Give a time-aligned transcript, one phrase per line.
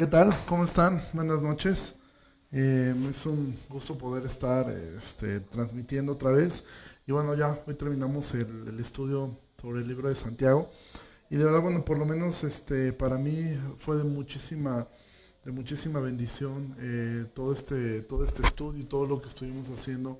[0.00, 0.34] ¿qué tal?
[0.48, 0.98] ¿Cómo están?
[1.12, 1.96] Buenas noches.
[2.52, 6.64] Eh, es un gusto poder estar este, transmitiendo otra vez.
[7.06, 10.70] Y bueno, ya hoy terminamos el, el, estudio sobre el libro de Santiago.
[11.28, 14.88] Y de verdad, bueno, por lo menos este, para mí fue de muchísima,
[15.44, 20.18] de muchísima bendición eh, todo, este, todo este estudio y todo lo que estuvimos haciendo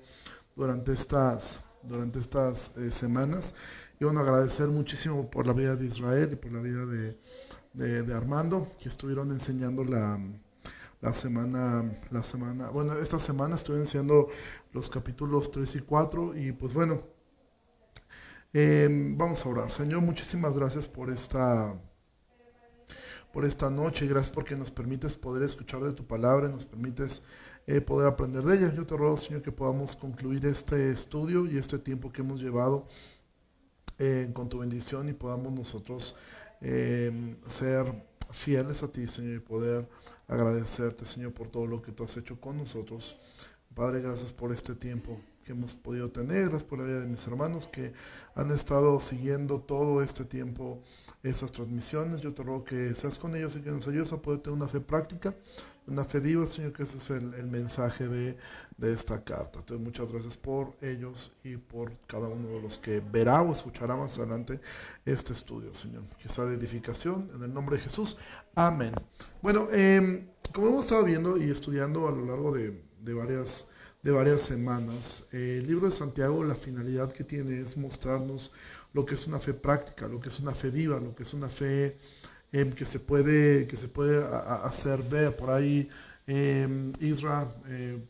[0.55, 3.55] durante estas, durante estas eh, semanas.
[3.99, 7.17] Y bueno, agradecer muchísimo por la vida de Israel y por la vida de,
[7.73, 10.19] de, Armando, que estuvieron enseñando la,
[11.01, 14.27] la semana, la semana, bueno, esta semana estoy enseñando
[14.73, 17.01] los capítulos 3 y 4 y pues bueno,
[18.53, 19.71] eh, vamos a orar.
[19.71, 21.73] Señor, muchísimas gracias por esta,
[23.31, 27.23] por esta noche, gracias porque nos permites poder escuchar de tu palabra, nos permites
[27.67, 28.73] eh, poder aprender de ella.
[28.73, 32.85] Yo te ruego, Señor, que podamos concluir este estudio y este tiempo que hemos llevado
[33.99, 36.15] eh, con tu bendición y podamos nosotros
[36.61, 37.85] eh, ser
[38.31, 39.87] fieles a ti, Señor, y poder
[40.27, 43.17] agradecerte, Señor, por todo lo que tú has hecho con nosotros.
[43.75, 47.25] Padre, gracias por este tiempo que hemos podido tener, gracias por la vida de mis
[47.25, 47.93] hermanos que
[48.35, 50.81] han estado siguiendo todo este tiempo
[51.23, 52.21] estas transmisiones.
[52.21, 54.67] Yo te ruego que seas con ellos y que nos ayudes a poder tener una
[54.67, 55.35] fe práctica,
[55.91, 58.37] una fe viva, Señor, que ese es el, mensaje de,
[58.77, 59.59] de, esta carta.
[59.59, 63.95] Entonces, muchas gracias por ellos y por cada uno de los que verá o escuchará
[63.95, 64.59] más adelante
[65.05, 66.03] este estudio, Señor.
[66.17, 68.17] Que sea de edificación, en el nombre de Jesús.
[68.55, 68.93] Amén.
[69.41, 73.67] Bueno, eh, como hemos estado viendo y estudiando a lo largo de, de varias
[74.03, 75.25] de varias semanas.
[75.31, 78.51] Eh, el libro de Santiago, la finalidad que tiene es mostrarnos
[78.93, 81.33] lo que es una fe práctica, lo que es una fe viva, lo que es
[81.33, 81.97] una fe
[82.51, 84.23] eh, que se puede, que se puede
[84.63, 85.35] hacer ver.
[85.35, 85.89] Por ahí
[86.27, 87.53] eh, Isra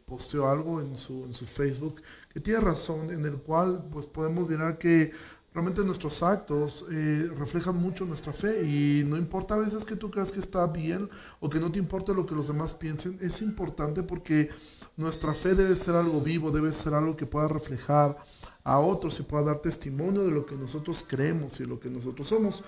[0.06, 2.02] posteó algo en su, en su Facebook
[2.34, 5.12] que tiene razón, en el cual pues podemos mirar que
[5.54, 10.10] realmente nuestros actos eh, reflejan mucho nuestra fe y no importa a veces que tú
[10.10, 11.10] creas que está bien
[11.40, 14.50] o que no te importa lo que los demás piensen, es importante porque
[14.96, 18.16] nuestra fe debe ser algo vivo, debe ser algo que pueda reflejar
[18.64, 22.28] a otros y pueda dar testimonio de lo que nosotros creemos y lo que nosotros
[22.28, 22.64] somos.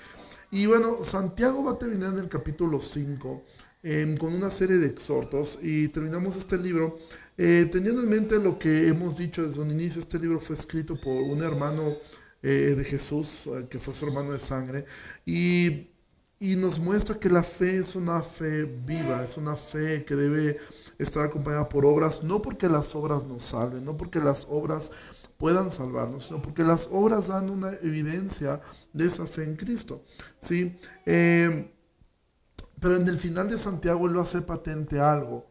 [0.54, 3.44] Y bueno, Santiago va a terminar en el capítulo 5
[3.82, 7.00] eh, con una serie de exhortos y terminamos este libro
[7.40, 10.00] eh, teniendo en mente lo que hemos dicho desde un inicio.
[10.00, 11.98] Este libro fue escrito por un hermano
[12.44, 14.86] eh, de Jesús, que fue su hermano de sangre,
[15.26, 15.88] y,
[16.40, 20.60] y nos muestra que la fe es una fe viva, es una fe que debe
[21.00, 24.92] estar acompañada por obras, no porque las obras nos salven, no porque las obras
[25.38, 28.62] puedan salvarnos, sino porque las obras dan una evidencia
[28.94, 30.04] de esa fe en Cristo.
[30.40, 30.78] ¿sí?
[31.06, 31.72] Eh,
[32.80, 35.48] pero en el final de Santiago él va a hacer patente algo.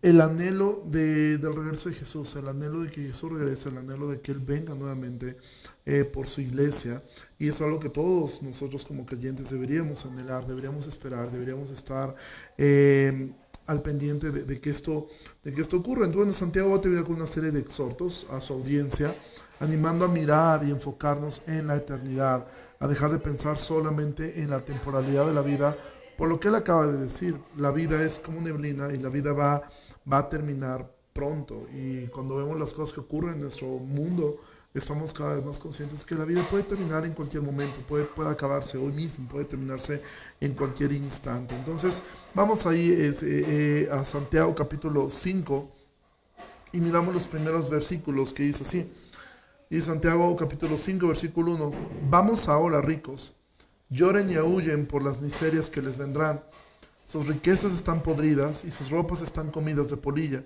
[0.00, 4.08] El anhelo de, del regreso de Jesús, el anhelo de que Jesús regrese, el anhelo
[4.08, 5.36] de que Él venga nuevamente
[5.84, 7.02] eh, por su iglesia.
[7.36, 12.14] Y es algo que todos nosotros como creyentes deberíamos anhelar, deberíamos esperar, deberíamos estar...
[12.56, 13.32] Eh,
[13.68, 15.06] al pendiente de, que esto,
[15.44, 16.06] de que esto ocurra.
[16.06, 19.14] Entonces Santiago va a terminar con una serie de exhortos a su audiencia,
[19.60, 22.46] animando a mirar y enfocarnos en la eternidad,
[22.80, 25.76] a dejar de pensar solamente en la temporalidad de la vida,
[26.16, 29.32] por lo que él acaba de decir, la vida es como neblina y la vida
[29.32, 29.62] va,
[30.10, 31.66] va a terminar pronto.
[31.72, 34.40] Y cuando vemos las cosas que ocurren en nuestro mundo,
[34.74, 38.30] estamos cada vez más conscientes que la vida puede terminar en cualquier momento, puede, puede
[38.30, 40.02] acabarse hoy mismo, puede terminarse
[40.40, 41.54] en cualquier instante.
[41.54, 42.02] Entonces,
[42.34, 45.70] vamos ahí eh, eh, a Santiago capítulo 5
[46.72, 48.92] y miramos los primeros versículos que dice así.
[49.70, 51.72] Y Santiago capítulo 5, versículo 1,
[52.10, 53.34] vamos ahora ricos,
[53.90, 56.42] lloren y aúllen por las miserias que les vendrán.
[57.06, 60.44] Sus riquezas están podridas y sus ropas están comidas de polilla.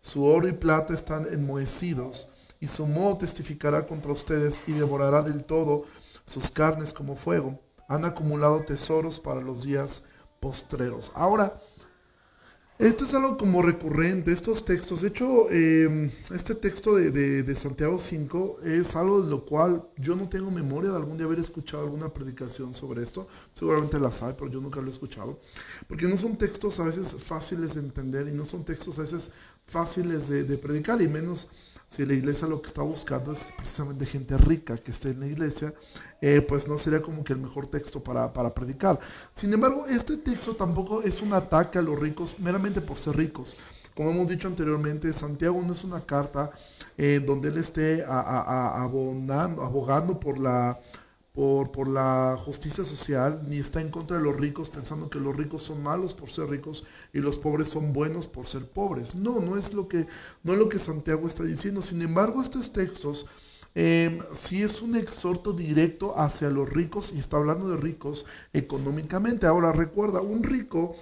[0.00, 2.28] Su oro y plata están enmohecidos
[2.60, 5.84] y su moho testificará contra ustedes y devorará del todo
[6.24, 7.60] sus carnes como fuego.
[7.88, 10.04] Han acumulado tesoros para los días
[10.40, 11.12] postreros.
[11.14, 11.58] Ahora,
[12.78, 15.00] esto es algo como recurrente, estos textos.
[15.00, 17.10] De hecho, eh, este texto de,
[17.42, 21.26] de, Santiago 5 es algo de lo cual yo no tengo memoria de algún día
[21.26, 23.26] haber escuchado alguna predicación sobre esto.
[23.52, 25.40] Seguramente las hay, pero yo nunca lo he escuchado.
[25.88, 29.30] Porque no son textos a veces fáciles de entender y no son textos a veces
[29.66, 31.48] fáciles de predicar y menos
[31.88, 35.26] si la iglesia lo que está buscando es precisamente gente rica que esté en la
[35.26, 35.72] iglesia,
[36.20, 38.98] eh, pues no sería como que el mejor texto para, para, predicar.
[39.34, 43.56] Sin embargo, este texto tampoco es un ataque a los ricos meramente por ser ricos.
[43.94, 46.50] Como hemos dicho anteriormente, Santiago no es una carta
[46.96, 50.78] eh, donde él esté a, abonando, abogando por la
[51.38, 55.62] por, la justicia social, ni está en contra de los ricos pensando que los ricos
[55.62, 59.14] son malos por ser ricos y los pobres son buenos por ser pobres.
[59.14, 60.08] No, no es lo que,
[60.42, 61.80] no es lo que Santiago está diciendo.
[61.80, 63.26] Sin embargo, estos textos
[63.76, 69.46] eh, sí es un exhorto directo hacia los ricos y está hablando de ricos económicamente.
[69.46, 70.96] Ahora recuerda, un rico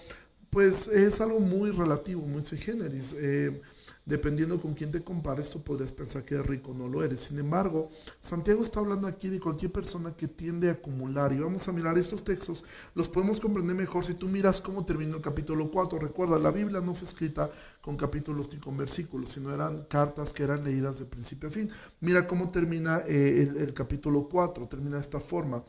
[0.50, 3.14] pues es algo muy relativo, muy sui generis.
[3.18, 3.58] Eh,
[4.06, 7.20] dependiendo con quién te compares, tú podrías pensar que eres rico, no lo eres.
[7.20, 7.90] Sin embargo,
[8.22, 11.32] Santiago está hablando aquí de cualquier persona que tiende a acumular.
[11.32, 12.64] Y vamos a mirar estos textos,
[12.94, 15.98] los podemos comprender mejor si tú miras cómo terminó el capítulo 4.
[15.98, 17.50] Recuerda, la Biblia no fue escrita
[17.80, 21.68] con capítulos ni con versículos, sino eran cartas que eran leídas de principio a fin.
[22.00, 25.64] Mira cómo termina eh, el, capítulo 4, termina de esta forma.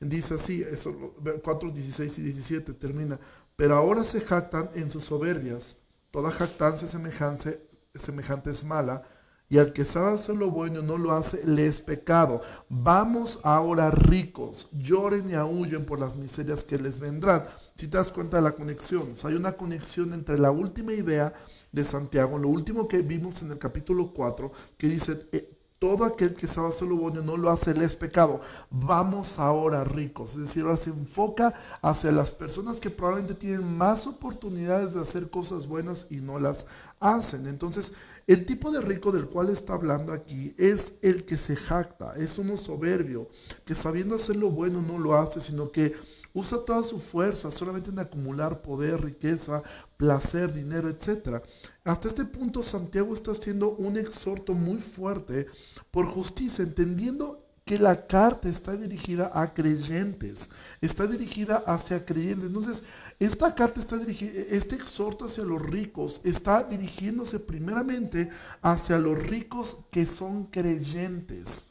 [0.00, 3.20] Dice así, eso, 4, 16 y 17 termina.
[3.56, 5.76] Pero ahora se jactan en sus soberbias.
[6.10, 7.60] Toda jactancia semejante,
[7.98, 9.02] semejante es mala,
[9.48, 12.40] y al que sabe hacer lo bueno no lo hace, le es pecado.
[12.68, 17.44] Vamos ahora ricos, lloren y aúllen por las miserias que les vendrán.
[17.76, 21.32] Si te das cuenta de la conexión, hay una conexión entre la última idea
[21.72, 26.34] de Santiago, lo último que vimos en el capítulo 4, que dice, eh, todo aquel
[26.34, 28.40] que sabe hacer lo bueno no lo hace, es pecado.
[28.70, 30.30] Vamos ahora ricos.
[30.30, 35.28] Es decir, ahora se enfoca hacia las personas que probablemente tienen más oportunidades de hacer
[35.28, 36.66] cosas buenas y no las
[37.00, 37.46] hacen.
[37.46, 37.92] Entonces,
[38.26, 42.38] el tipo de rico del cual está hablando aquí es el que se jacta, es
[42.38, 43.28] uno soberbio,
[43.66, 45.94] que sabiendo hacer lo bueno no lo hace, sino que
[46.34, 49.62] usa toda su fuerza solamente en acumular poder, riqueza,
[49.96, 51.42] placer, dinero, etc.
[51.84, 55.46] Hasta este punto Santiago está haciendo un exhorto muy fuerte
[55.90, 60.50] por justicia, entendiendo que la carta está dirigida a creyentes,
[60.80, 62.48] está dirigida hacia creyentes.
[62.48, 62.82] Entonces,
[63.18, 68.28] esta carta está dirigida, este exhorto hacia los ricos está dirigiéndose primeramente
[68.60, 71.68] hacia los ricos que son creyentes,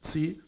[0.00, 0.40] ¿sí?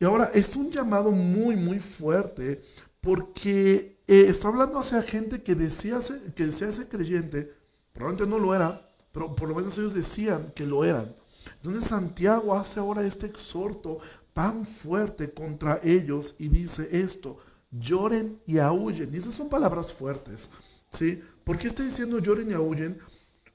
[0.00, 2.62] Y ahora es un llamado muy, muy fuerte
[3.02, 5.98] porque eh, está hablando hacia gente que decía,
[6.34, 7.52] que desea ser creyente,
[7.92, 11.14] probablemente no lo era, pero por lo menos ellos decían que lo eran.
[11.56, 14.00] Entonces Santiago hace ahora este exhorto
[14.32, 17.36] tan fuerte contra ellos y dice esto,
[17.70, 19.14] lloren y aúllen.
[19.14, 20.48] Y esas son palabras fuertes,
[20.90, 21.22] ¿sí?
[21.44, 22.98] ¿Por qué está diciendo lloren y aúllen?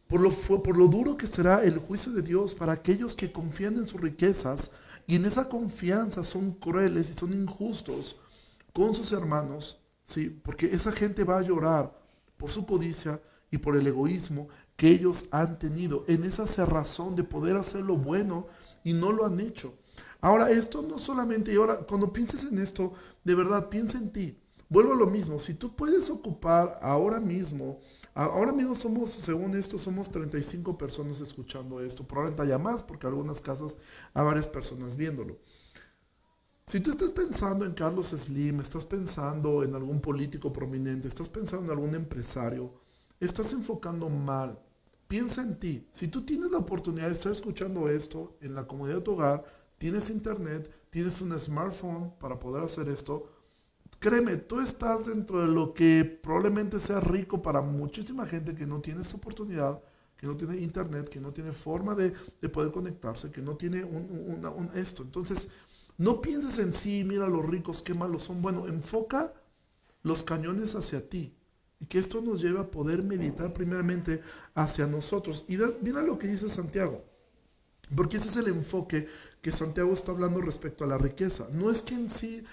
[0.08, 3.78] Por lo, por lo duro que será el juicio de Dios para aquellos que confían
[3.78, 4.72] en sus riquezas
[5.08, 8.18] y en esa confianza son crueles y son injustos
[8.74, 10.30] con sus hermanos, ¿sí?
[10.30, 11.98] Porque esa gente va a llorar
[12.38, 13.22] por su codicia
[13.52, 17.98] y por el egoísmo que ellos han tenido, en esa cerrazón de poder hacer lo
[17.98, 18.48] bueno
[18.84, 19.74] y no lo han hecho.
[20.20, 22.94] Ahora, esto no solamente, y ahora cuando pienses en esto,
[23.24, 24.38] de verdad, piensa en ti.
[24.68, 27.80] Vuelvo a lo mismo, si tú puedes ocupar ahora mismo
[28.18, 32.08] Ahora mismo somos, según esto, somos 35 personas escuchando esto.
[32.08, 33.76] Probablemente haya más porque algunas casas
[34.14, 35.38] hay varias personas viéndolo.
[36.66, 41.66] Si tú estás pensando en Carlos Slim, estás pensando en algún político prominente, estás pensando
[41.66, 42.74] en algún empresario,
[43.20, 44.64] estás enfocando mal.
[45.10, 45.86] Piensa en ti.
[45.92, 49.44] Si tú tienes la oportunidad de estar escuchando esto en la comodidad de tu hogar,
[49.78, 53.30] tienes internet, tienes un smartphone para poder hacer esto,
[54.06, 58.80] Créeme, tú estás dentro de lo que probablemente sea rico para muchísima gente que no
[58.80, 59.82] tiene esa oportunidad,
[60.16, 62.12] que no tiene internet, que no tiene forma de,
[62.50, 65.02] poder conectarse, que no tiene un, esto.
[65.02, 65.50] Entonces,
[65.98, 68.44] no pienses en sí, mira los ricos, qué malos son.
[68.44, 69.34] Bueno, enfoca
[70.04, 71.36] los cañones hacia ti.
[71.80, 74.22] Y que esto nos lleve a poder meditar primeramente
[74.54, 75.46] hacia nosotros.
[75.48, 77.04] Y mira lo que dice Santiago.
[77.96, 79.08] Porque ese es el enfoque
[79.42, 81.48] que Santiago está hablando respecto a la riqueza.
[81.52, 82.44] No es que en sí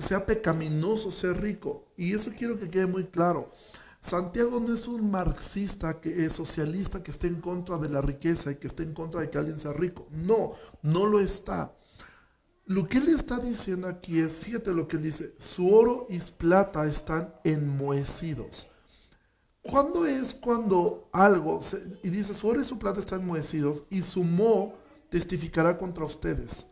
[0.00, 1.86] sea pecaminoso ser rico.
[1.96, 3.50] Y eso quiero que quede muy claro.
[4.00, 8.52] Santiago no es un marxista que es socialista que esté en contra de la riqueza
[8.52, 10.06] y que esté en contra de que alguien sea rico.
[10.10, 10.52] No,
[10.82, 11.74] no lo está.
[12.64, 16.18] Lo que él está diciendo aquí es, fíjate lo que él dice, su oro y
[16.18, 18.68] plata están enmohecidos.
[19.62, 21.60] ¿Cuándo es cuando algo,
[22.02, 24.74] y dice, su oro y su plata están enmohecidos y su mo
[25.10, 26.68] testificará contra ustedes?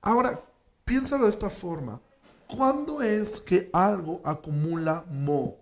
[0.00, 0.42] Ahora,
[0.84, 2.00] piénsalo de esta forma.
[2.48, 5.56] ¿Cuándo es que algo acumula mo?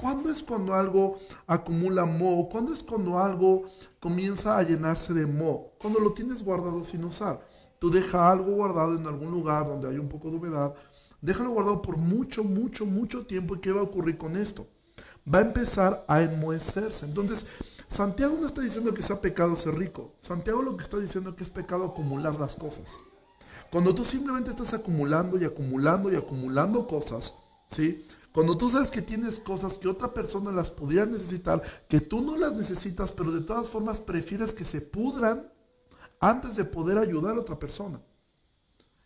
[0.00, 2.48] ¿Cuándo es cuando algo acumula mo?
[2.48, 3.62] ¿Cuándo es cuando algo
[3.98, 5.72] comienza a llenarse de mo?
[5.80, 7.44] Cuando lo tienes guardado sin usar.
[7.80, 10.72] Tú deja algo guardado en algún lugar donde hay un poco de humedad.
[11.20, 13.56] Déjalo guardado por mucho, mucho, mucho tiempo.
[13.56, 14.68] ¿Y qué va a ocurrir con esto?
[15.32, 17.06] Va a empezar a enmohecerse.
[17.06, 17.46] Entonces,
[17.88, 20.14] Santiago no está diciendo que sea pecado ser rico.
[20.20, 23.00] Santiago lo que está diciendo es que es pecado acumular las cosas.
[23.72, 27.38] Cuando tú simplemente estás acumulando y acumulando y acumulando cosas,
[27.68, 28.06] ¿sí?
[28.30, 32.36] Cuando tú sabes que tienes cosas que otra persona las pudiera necesitar, que tú no
[32.36, 35.50] las necesitas, pero de todas formas prefieres que se pudran
[36.20, 37.98] antes de poder ayudar a otra persona.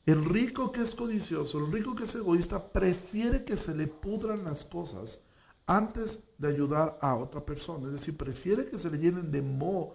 [0.05, 4.43] El rico que es codicioso, el rico que es egoísta, prefiere que se le pudran
[4.43, 5.21] las cosas
[5.67, 7.87] antes de ayudar a otra persona.
[7.87, 9.95] Es decir, prefiere que se le llenen de moho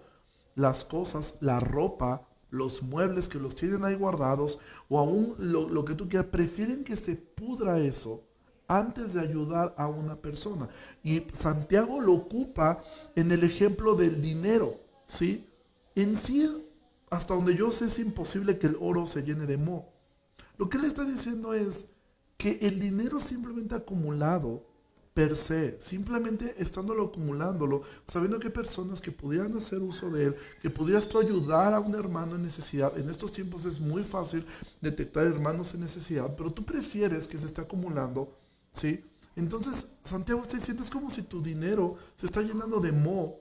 [0.54, 5.94] las cosas, la ropa, los muebles que los tienen ahí guardados o aún lo, que
[5.94, 8.22] tú quieras, prefieren que se pudra eso
[8.68, 10.68] antes de ayudar a una persona.
[11.02, 12.82] Y Santiago lo ocupa
[13.16, 15.48] en el ejemplo del dinero, ¿sí?
[15.94, 16.46] En sí,
[17.10, 19.88] hasta donde yo sé, es imposible que el oro se llene de moho.
[20.58, 21.86] Lo que él está diciendo es
[22.36, 24.66] que el dinero simplemente acumulado
[25.14, 30.36] per se, simplemente estándolo acumulándolo, sabiendo que hay personas que pudieran hacer uso de él,
[30.60, 32.96] que pudieras tú ayudar a un hermano en necesidad.
[32.98, 34.46] En estos tiempos es muy fácil
[34.80, 38.38] detectar hermanos en necesidad, pero tú prefieres que se esté acumulando,
[38.72, 39.04] ¿sí?
[39.36, 43.38] Entonces, Santiago está diciendo, es como si tu dinero se está llenando de mo.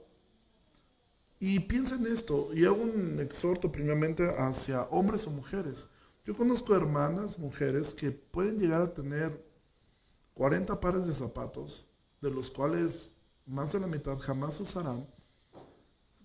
[1.39, 5.87] Y piensa en esto, y hago un exhorto primeramente hacia hombres o mujeres.
[6.23, 9.50] Yo conozco hermanas, mujeres, que pueden llegar a tener
[10.33, 11.87] 40 pares de zapatos,
[12.21, 13.11] de los cuales
[13.45, 15.07] más de la mitad jamás usarán.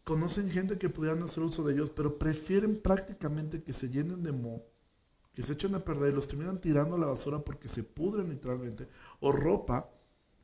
[0.04, 4.32] Conocen gente que pudieran hacer uso de ellos, pero prefieren prácticamente que se llenen de
[4.32, 4.62] moho,
[5.34, 8.28] que se echen a perder y los terminan tirando a la basura porque se pudren
[8.28, 8.88] literalmente,
[9.20, 9.90] o ropa,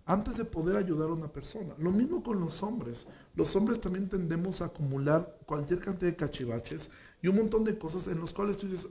[0.05, 1.75] antes de poder ayudar a una persona.
[1.79, 3.07] Lo mismo con los hombres.
[3.35, 6.91] Los hombres también tendemos a acumular cualquier cantidad de cachivaches
[7.23, 8.89] y un montón de cosas en los cuales tú dices,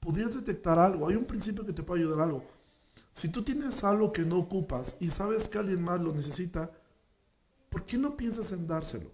[0.00, 2.59] pudieras detectar algo, hay un principio que te puede ayudar algo
[3.14, 6.70] si tú tienes algo que no ocupas y sabes que alguien más lo necesita,
[7.68, 9.10] ¿por qué no piensas en dárselo?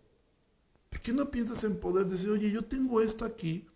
[0.91, 3.67] ¿Por qué no piensas en poder decir, oye, yo tengo esto aquí,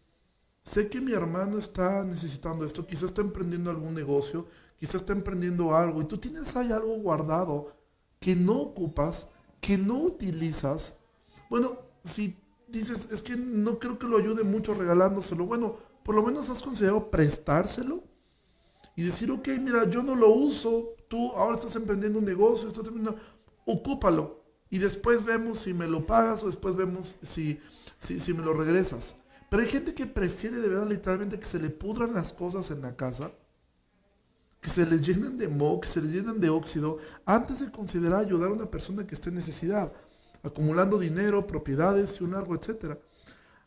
[0.62, 4.46] sé que mi hermano está necesitando esto, quizás está emprendiendo algún negocio,
[4.78, 7.76] quizás está emprendiendo algo, y tú tienes ahí algo guardado
[8.18, 9.28] que no ocupas,
[9.60, 10.94] que no utilizas?
[11.48, 12.36] Bueno, si
[12.68, 16.62] dices, es que no creo que lo ayude mucho regalándoselo, bueno, por lo menos has
[16.62, 18.09] considerado prestárselo
[19.00, 22.86] y decir, ok, mira, yo no lo uso, tú ahora estás emprendiendo un negocio, estás
[22.86, 23.18] emprendiendo,
[23.64, 24.44] ocúpalo.
[24.68, 27.58] Y después vemos si me lo pagas o después vemos si,
[27.98, 29.16] si, me lo regresas.
[29.48, 32.82] Pero hay gente que prefiere de verdad literalmente que se le pudran las cosas en
[32.82, 33.32] la casa,
[34.60, 38.20] que se les llenen de moho, que se les llenen de óxido, antes de considerar
[38.20, 39.94] ayudar a una persona que esté en necesidad,
[40.42, 42.98] acumulando dinero, propiedades y un largo, etc.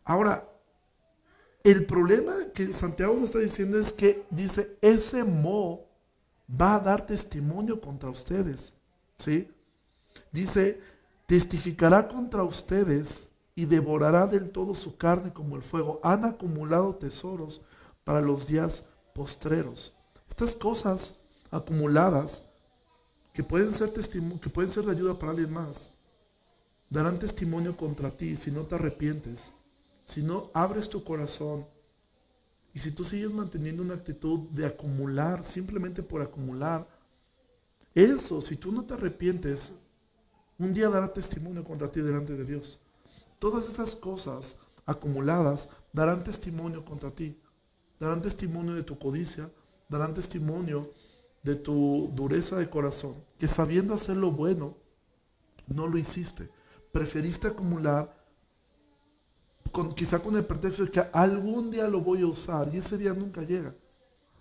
[0.04, 0.48] Ahora,
[1.64, 5.86] el problema que Santiago nos está diciendo es que dice, ese mo
[6.50, 8.74] va a dar testimonio contra ustedes.
[9.16, 9.50] ¿Sí?
[10.32, 10.82] Dice,
[11.26, 16.02] testificará contra ustedes y devorará del todo su carne como el fuego.
[16.04, 17.62] Han acumulado tesoros
[18.04, 19.94] para los días postreros.
[20.30, 21.16] Estas cosas
[21.50, 22.44] acumuladas
[23.34, 25.92] que pueden ser que pueden ser de ayuda para alguien más,
[26.90, 29.52] darán testimonio contra ti si no te arrepientes
[30.06, 31.66] si no abres tu corazón
[32.74, 36.88] y si tú sigues manteniendo una actitud de acumular, simplemente por acumular,
[37.94, 39.74] eso, si tú no te arrepientes,
[40.58, 42.80] un día dará testimonio contra ti delante de Dios.
[43.38, 44.56] Todas esas cosas
[44.86, 47.40] acumuladas darán testimonio contra ti.
[48.00, 49.52] Darán testimonio de tu codicia,
[49.90, 50.90] darán testimonio
[51.44, 54.76] de tu dureza de corazón, que sabiendo hacer lo bueno,
[55.68, 56.50] no lo hiciste.
[56.92, 58.23] Preferiste acumular
[59.96, 63.14] quizá con el pretexto de que algún día lo voy a usar y ese día
[63.14, 63.76] nunca llega.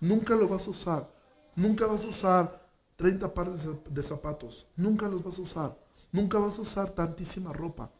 [0.00, 1.12] Nunca lo vas a usar.
[1.56, 4.66] Nunca vas a usar 30 pares de zapatos.
[4.76, 5.78] Nunca los vas a usar.
[6.10, 7.90] Nunca vas a usar tantísima ropa.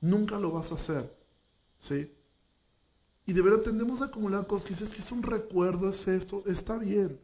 [0.00, 1.16] Nunca lo vas a hacer.
[1.78, 2.12] ¿Sí?
[3.26, 6.42] Y de verdad tendemos a acumular cosas que dices que es un recuerdo, es esto,
[6.46, 7.20] está bien.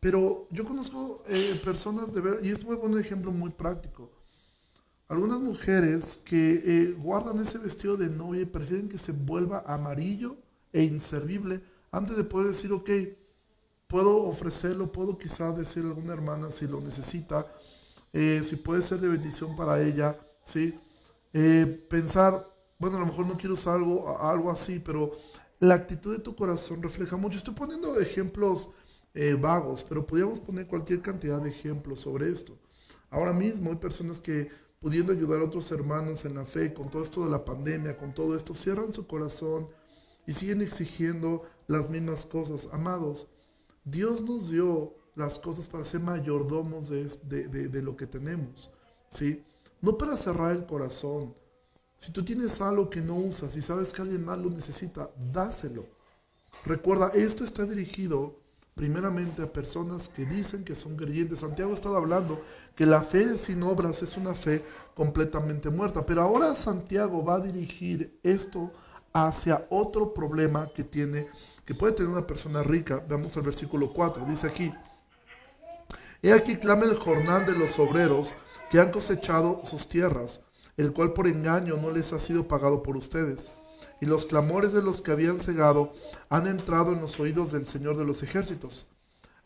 [0.00, 4.15] Pero yo conozco eh, personas de verdad, y esto poner un ejemplo muy práctico
[5.08, 10.36] algunas mujeres que eh, guardan ese vestido de novia y prefieren que se vuelva amarillo
[10.72, 12.90] e inservible antes de poder decir, ok,
[13.86, 17.46] puedo ofrecerlo, puedo quizás decir a alguna hermana si lo necesita,
[18.12, 20.78] eh, si puede ser de bendición para ella, ¿sí?
[21.32, 22.44] Eh, pensar,
[22.78, 25.12] bueno, a lo mejor no quiero usar algo, algo así, pero
[25.60, 27.38] la actitud de tu corazón refleja mucho.
[27.38, 28.70] Estoy poniendo ejemplos
[29.40, 32.58] vagos, pero podríamos poner cualquier cantidad de ejemplos sobre esto.
[33.08, 37.02] Ahora mismo hay personas que pudiendo ayudar a otros hermanos en la fe, con todo
[37.02, 39.68] esto de la pandemia, con todo esto, cierran su corazón
[40.26, 42.68] y siguen exigiendo las mismas cosas.
[42.72, 43.28] Amados,
[43.84, 48.70] Dios nos dio las cosas para ser mayordomos de, lo que tenemos,
[49.08, 49.44] ¿sí?
[49.80, 51.34] No para cerrar el corazón.
[51.96, 55.86] Si tú tienes algo que no usas y sabes que alguien más lo necesita, dáselo.
[56.64, 58.45] Recuerda, esto está dirigido
[58.76, 61.40] primeramente a personas que dicen que son creyentes.
[61.40, 62.38] Santiago estaba hablando
[62.76, 64.62] que la fe sin obras es una fe
[64.94, 66.04] completamente muerta.
[66.04, 68.70] Pero ahora Santiago va a dirigir esto
[69.14, 71.26] hacia otro problema que tiene,
[71.64, 73.02] que puede tener una persona rica.
[73.08, 74.26] Veamos el versículo 4.
[74.26, 74.70] Dice aquí,
[76.22, 78.34] He aquí clama el jornal de los obreros
[78.70, 80.42] que han cosechado sus tierras,
[80.76, 83.52] el cual por engaño no les ha sido pagado por ustedes
[84.00, 85.92] y los clamores de los que habían cegado
[86.28, 88.86] han entrado en los oídos del Señor de los ejércitos.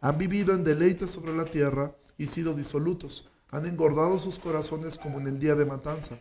[0.00, 3.28] Han vivido en deleite sobre la tierra y sido disolutos.
[3.50, 6.18] Han engordado sus corazones como en el día de matanza.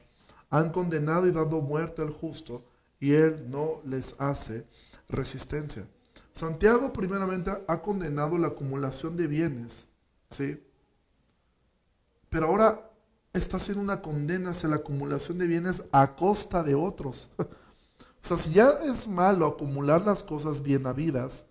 [0.50, 2.66] Han condenado y dado muerte al justo,
[3.00, 4.68] y él no les hace
[5.08, 5.88] resistencia.
[6.34, 9.90] Santiago primeramente ha condenado la acumulación de bienes,
[10.30, 10.64] ¿sí?
[12.30, 12.92] Pero ahora
[13.34, 17.30] está haciendo una condena hacia la acumulación de bienes a costa de otros.
[18.24, 21.46] o sea, si ya es malo acumular las cosas bien habidas,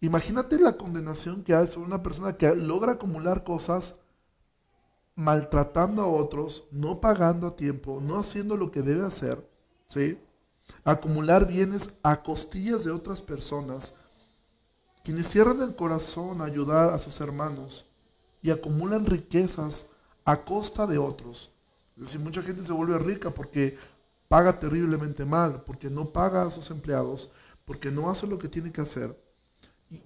[0.00, 3.96] imagínate la condenación que hay sobre una persona que logra acumular cosas
[5.14, 9.48] maltratando a otros, no pagando a tiempo, no haciendo lo que debe hacer,
[9.88, 10.18] ¿sí?
[10.84, 13.94] Acumular bienes a costillas de otras personas,
[15.02, 17.86] quienes cierran el corazón a ayudar a sus hermanos
[18.42, 19.86] y acumulan riquezas
[20.24, 21.50] a costa de otros.
[21.96, 23.78] Es decir, mucha gente se vuelve rica porque
[24.28, 27.30] paga terriblemente mal, porque no paga a sus empleados,
[27.64, 29.16] porque no hace lo que tiene que hacer.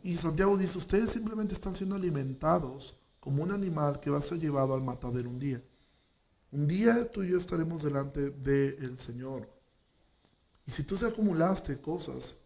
[0.02, 4.38] Y, Santiago dice, ustedes simplemente están siendo alimentados como un animal que va a ser
[4.38, 5.62] llevado al matadero un día.
[6.52, 9.48] Un día tú y yo estaremos delante del Señor.
[10.66, 12.36] Y si tú se acumulaste cosas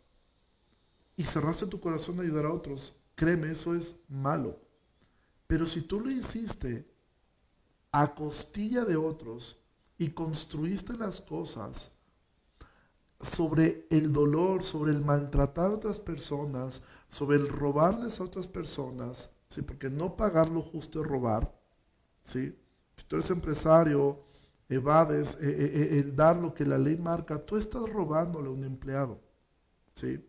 [1.17, 4.61] y cerraste tu corazón a ayudar a otros, créeme, eso es malo.
[5.47, 6.89] Pero si tú lo hiciste
[7.91, 9.59] a costilla de otros
[9.99, 11.93] y construiste las cosas
[13.21, 19.31] sobre el dolor, sobre el maltratar a otras personas, sobre el robarles a otras personas,
[19.49, 19.63] ¿sí?
[19.63, 21.55] porque no pagar lo justo es robar.
[22.23, 22.57] ¿sí?
[22.97, 24.25] Si tú eres empresario,
[24.69, 28.53] evades eh, eh, eh, el dar lo que la ley marca, tú estás robándole a
[28.53, 29.21] un empleado.
[29.95, 30.29] ¿sí?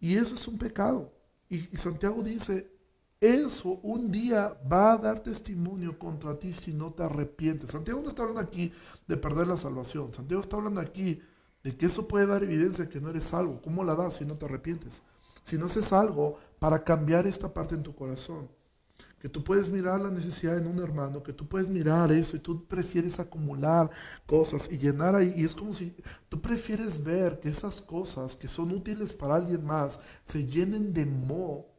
[0.00, 1.12] Y eso es un pecado.
[1.48, 2.75] y Santiago dice,
[3.20, 7.70] eso un día va a dar testimonio contra ti si no te arrepientes.
[7.70, 8.72] Santiago no está hablando aquí
[9.06, 10.12] de perder la salvación.
[10.12, 11.20] Santiago está hablando aquí
[11.64, 13.60] de que eso puede dar evidencia de que no eres salvo.
[13.62, 15.02] ¿Cómo la das si no te arrepientes?
[15.42, 18.50] Si no haces algo para cambiar esta parte en tu corazón.
[19.18, 22.40] Que tú puedes mirar la necesidad en un hermano, que tú puedes mirar eso y
[22.40, 23.90] tú prefieres acumular
[24.26, 25.32] cosas y llenar ahí.
[25.36, 25.96] Y es como si
[26.28, 31.06] tú prefieres ver que esas cosas que son útiles para alguien más se llenen de
[31.06, 31.75] moho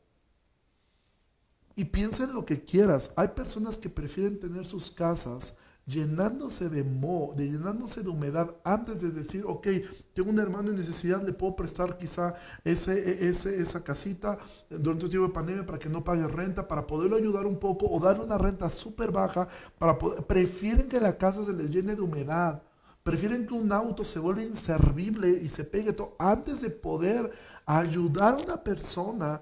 [1.77, 3.11] y piensa en lo que quieras.
[3.15, 8.99] Hay personas que prefieren tener sus casas llenándose de moho, de llenándose de humedad antes
[8.99, 9.67] de decir, ok,
[10.13, 12.33] tengo un hermano en necesidad, le puedo prestar quizá
[12.65, 16.67] ese, e, ese, esa casita durante un tiempo de pandemia para que no pague renta,
[16.67, 21.15] para poderlo ayudar un poco o darle una renta súper baja, para prefieren que la
[21.15, 22.63] casa se les llene de humedad.
[23.03, 27.31] Prefieren que un auto se vuelva inservible y se pegue todo antes de poder
[27.67, 29.41] ayudar a una persona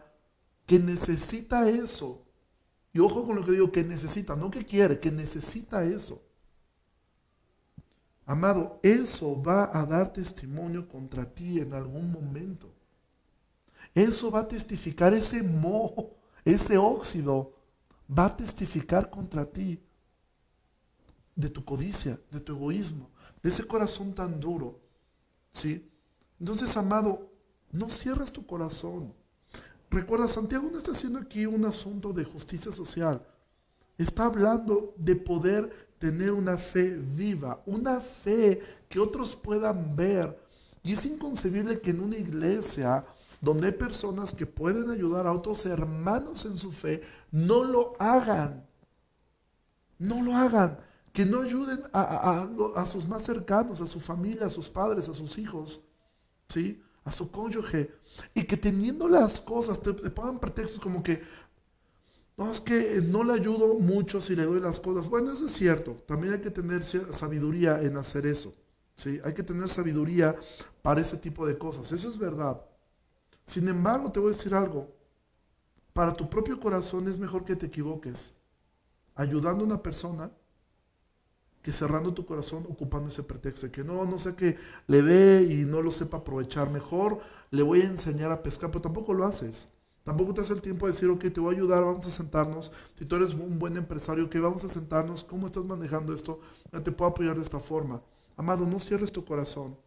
[0.65, 2.24] que necesita eso.
[2.95, 6.23] Y ojo con lo que digo, que necesita, no que quiere, que necesita eso.
[8.25, 12.73] Amado, eso va a dar testimonio contra ti en algún momento.
[13.93, 17.53] Eso va a testificar, ese moho, ese óxido,
[18.09, 19.83] va a testificar contra ti
[21.35, 23.09] de tu codicia, de tu egoísmo,
[23.43, 24.79] de ese corazón tan duro.
[25.51, 25.91] ¿Sí?
[26.39, 27.29] Entonces, amado,
[27.73, 29.13] no cierres tu corazón.
[29.89, 33.25] Recuerda, Santiago no está haciendo aquí un asunto de justicia social.
[33.97, 40.37] Está hablando de poder tener una fe viva, una fe que otros puedan ver.
[40.83, 43.05] Y es inconcebible que en una iglesia
[43.41, 48.65] donde hay personas que pueden ayudar a otros hermanos en su fe, no lo hagan.
[49.97, 50.79] No lo hagan.
[51.13, 52.45] Que no ayuden a,
[52.75, 55.81] a sus más cercanos, a su familia, a sus padres, a sus hijos.
[56.49, 56.81] ¿Sí?
[57.05, 57.91] a su cónyuge.
[58.33, 61.21] Y que teniendo las cosas, te, pongan pretextos como que,
[62.37, 65.09] no, es que no le ayudo mucho si le doy las cosas.
[65.09, 66.03] Bueno, eso es cierto.
[66.07, 68.53] También hay que tener sabiduría en hacer eso.
[68.95, 69.19] ¿sí?
[69.23, 70.35] Hay que tener sabiduría
[70.81, 71.91] para ese tipo de cosas.
[71.91, 72.61] Eso es verdad.
[73.45, 74.91] Sin embargo, te voy a decir algo.
[75.93, 78.33] Para tu propio corazón es mejor que te equivoques.
[79.15, 80.29] Ayudando a una persona
[81.65, 85.41] que cerrando tu corazón ocupando ese pretexto de que no, no sé qué le dé
[85.41, 87.19] y no lo sepa aprovechar mejor,
[87.51, 89.69] le voy a enseñar a pescar, pero tampoco lo haces.
[90.05, 92.71] Tampoco te hace el tiempo de decir, ok, te voy a ayudar, vamos a sentarnos.
[92.93, 96.39] Si tú eres un buen empresario, que vamos a sentarnos, ¿cómo estás manejando esto?
[96.83, 98.03] te puedo apoyar de esta forma.
[98.37, 99.77] Amado, no cierres tu corazón,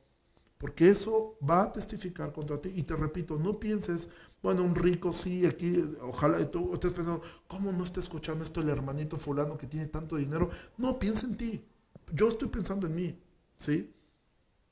[0.58, 2.72] porque eso va a testificar contra ti.
[2.74, 4.08] Y te repito, no pienses,
[4.42, 8.70] bueno, un rico sí, aquí, ojalá tú estés pensando, ¿cómo no está escuchando esto el
[8.70, 10.50] hermanito fulano que tiene tanto dinero?
[10.78, 11.64] No, piensa en ti.
[12.12, 13.22] Yo estoy pensando en mí,
[13.56, 13.94] ¿sí?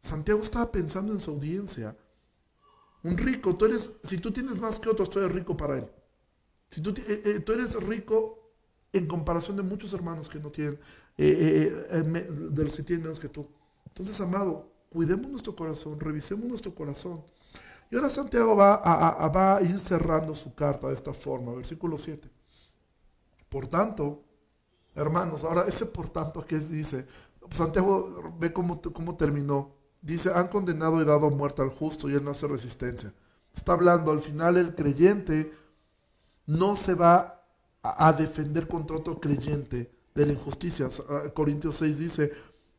[0.00, 1.96] Santiago estaba pensando en su audiencia.
[3.06, 5.90] Un rico, tú eres, si tú tienes más que otros, tú eres rico para él.
[6.70, 8.52] Si tú, eh, eh, tú eres rico
[8.92, 10.78] en comparación de muchos hermanos que no tienen,
[11.16, 12.02] eh,
[12.50, 13.48] de los que tienen menos que tú.
[13.86, 17.22] Entonces, amado, cuidemos nuestro corazón, revisemos nuestro corazón
[17.90, 22.28] y ahora Santiago va a, ir cerrando su carta de esta forma, versículo 7.
[23.48, 24.24] Por tanto,
[24.94, 27.06] hermanos, ahora ese por tanto que dice,
[27.50, 29.75] Santiago ve cómo, cómo terminó.
[30.06, 33.12] Dice, han condenado y dado muerte al justo y él no hace resistencia.
[33.52, 35.52] Está hablando, al final el creyente
[36.46, 37.42] no se va
[37.82, 40.88] a, defender contra otro creyente de la injusticia.
[41.10, 42.32] Ah, Corintios 6 dice,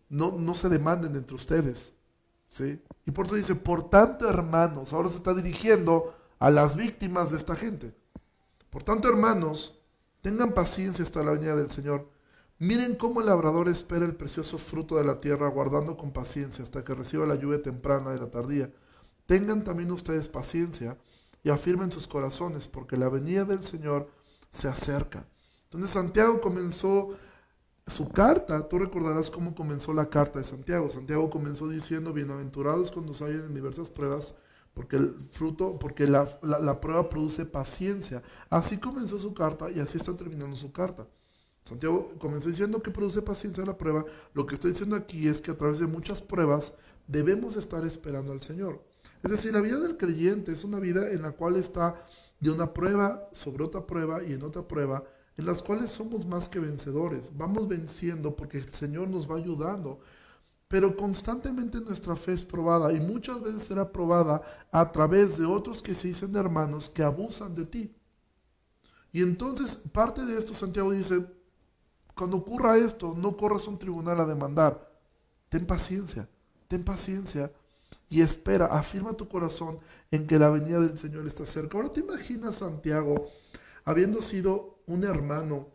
[0.07, 1.95] no, no se demanden entre ustedes.
[2.47, 2.81] ¿sí?
[3.05, 7.39] Y por eso dice, por tanto hermanos, ahora se está dirigiendo a las víctimas de
[7.39, 7.93] esta gente.
[8.69, 9.81] Por tanto hermanos,
[10.21, 12.07] tengan paciencia hasta la venida del Señor.
[12.59, 16.83] Miren cómo el labrador espera el precioso fruto de la tierra, guardando con paciencia hasta
[16.83, 18.73] que reciba la lluvia temprana de la tardía.
[19.27, 20.97] Tengan también ustedes paciencia
[21.43, 24.09] y afirmen sus corazones, porque la venida del Señor
[24.49, 25.27] se acerca.
[25.65, 27.15] Entonces Santiago comenzó
[27.85, 30.89] su carta, tú recordarás cómo comenzó la carta de Santiago.
[30.89, 34.33] Santiago comenzó diciendo, bienaventurados cuando se en diversas pruebas,
[34.73, 38.23] porque el fruto, porque la, la, prueba produce paciencia.
[38.49, 41.07] Así comenzó su carta y así está terminando su carta.
[41.67, 44.05] Santiago comenzó diciendo que produce paciencia la prueba.
[44.33, 46.73] Lo que estoy diciendo aquí es que a través de muchas pruebas
[47.07, 48.81] debemos estar esperando al Señor.
[49.21, 51.95] Es decir, la vida del creyente es una vida en la cual está
[52.39, 55.03] de una prueba sobre otra prueba y en otra prueba,
[55.35, 57.31] en las cuales somos más que vencedores.
[57.35, 59.99] Vamos venciendo porque el Señor nos va ayudando.
[60.69, 65.81] Pero constantemente nuestra fe es probada y muchas veces será probada a través de otros
[65.81, 67.95] que se dicen hermanos que abusan de ti.
[69.11, 71.25] Y entonces parte de esto Santiago dice,
[72.17, 74.91] cuando ocurra esto, no corras a un tribunal a demandar.
[75.49, 76.27] Ten paciencia,
[76.67, 77.51] ten paciencia
[78.09, 79.79] y espera, afirma tu corazón
[80.11, 81.77] en que la venida del Señor está cerca.
[81.77, 83.27] Ahora te imaginas Santiago
[83.85, 85.67] habiendo sido un hermano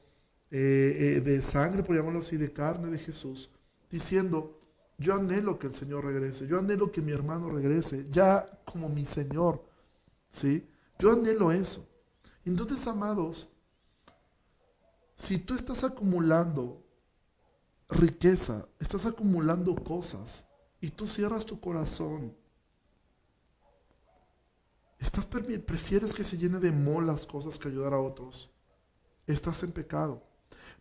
[0.50, 3.50] eh, eh, de sangre, por llamarlo así, de carne de Jesús,
[3.90, 4.59] diciendo,
[4.98, 9.07] yo anhelo que el Señor regrese, yo anhelo que mi hermano regrese, ya como mi
[9.07, 9.64] Señor,
[10.31, 10.68] ¿sí?
[10.98, 11.88] Yo anhelo eso.
[12.44, 13.51] Entonces, amados,
[15.22, 16.85] si tú estás acumulando
[17.88, 20.48] riqueza, estás acumulando cosas,
[20.80, 22.35] y tú cierras tu corazón,
[24.98, 28.50] estás prefieres que se llene de molas cosas que ayudar a otros,
[29.28, 30.24] estás en pecado.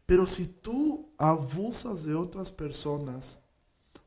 [0.07, 3.37] Pero si tú abusas de otras personas,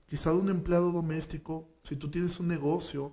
[0.08, 3.12] quizá de un empleado doméstico, si tú tienes un negocio,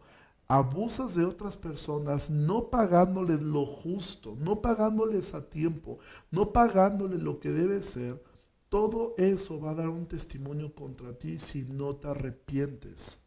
[0.52, 7.40] abusas de otras personas no pagándoles lo justo, no pagándoles a tiempo, no pagándoles lo
[7.40, 8.22] que debe ser,
[8.68, 13.20] todo eso va a dar un testimonio contra ti si no te arrepientes.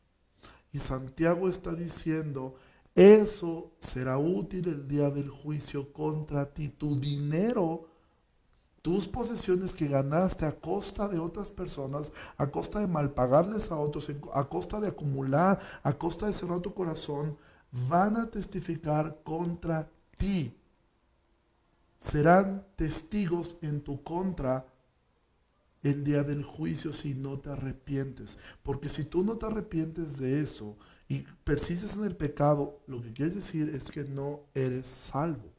[0.71, 2.57] Y Santiago está diciendo,
[2.95, 6.69] eso será útil el día del juicio contra ti.
[6.69, 7.87] Tu dinero,
[8.85, 14.13] tus posesiones que ganaste a costa de otras personas, a costa de malpagarles a otros,
[14.35, 17.39] a costa de acumular, a costa de cerrar tu corazón,
[17.89, 20.55] van a testificar contra ti.
[21.99, 24.67] Serán testigos en tu contra
[25.83, 28.37] el día del juicio si no te arrepientes.
[28.63, 30.77] Porque si tú no te arrepientes de eso
[31.09, 35.54] y persistes en el pecado, lo que quiere decir es que no eres salvo.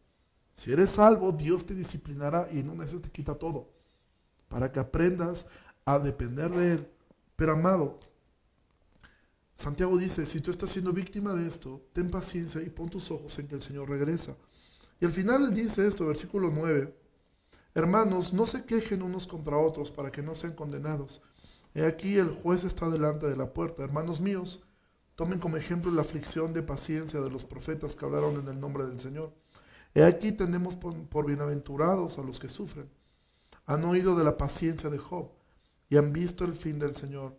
[0.55, 3.69] Si eres salvo, Dios te disciplinará y en una vez te quita todo.
[4.47, 5.45] Para que aprendas
[5.83, 6.91] a depender de Él.
[7.35, 7.99] Pero amado,
[9.55, 13.37] Santiago dice, si tú estás siendo víctima de esto, ten paciencia y pon tus ojos
[13.39, 14.35] en que el Señor regresa.
[14.99, 16.95] Y al final dice esto, versículo 9,
[17.73, 21.21] Hermanos, no se quejen unos contra otros para que no sean condenados.
[21.73, 23.83] He aquí el juez está delante de la puerta.
[23.83, 24.63] Hermanos míos,
[25.15, 28.85] tomen como ejemplo la aflicción de paciencia de los profetas que hablaron en el nombre
[28.85, 29.33] del Señor.
[29.95, 32.89] He aquí tenemos por, bienaventurados a los que sufren.
[33.65, 35.29] Han oído de la paciencia de Job
[35.89, 37.33] y han visto el fin del Señor,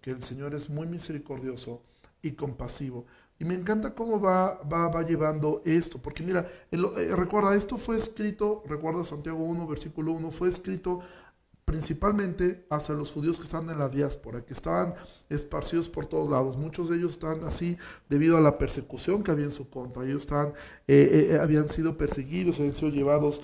[0.00, 1.84] que el Señor es muy misericordioso
[2.20, 3.06] y compasivo.
[3.38, 7.96] Y me encanta cómo va, va, va llevando esto, porque mira, eh, recuerda, esto fue
[7.96, 10.98] escrito, recuerda Santiago 1, versículo 1, fue escrito
[11.64, 14.94] principalmente hacia los judíos que estaban en la diáspora, que estaban
[15.28, 16.56] esparcidos por todos lados.
[16.56, 17.76] Muchos de ellos estaban así
[18.08, 20.04] debido a la persecución que había en su contra.
[20.04, 20.52] Ellos estaban,
[20.86, 23.42] eh, eh, habían sido perseguidos, habían sido llevados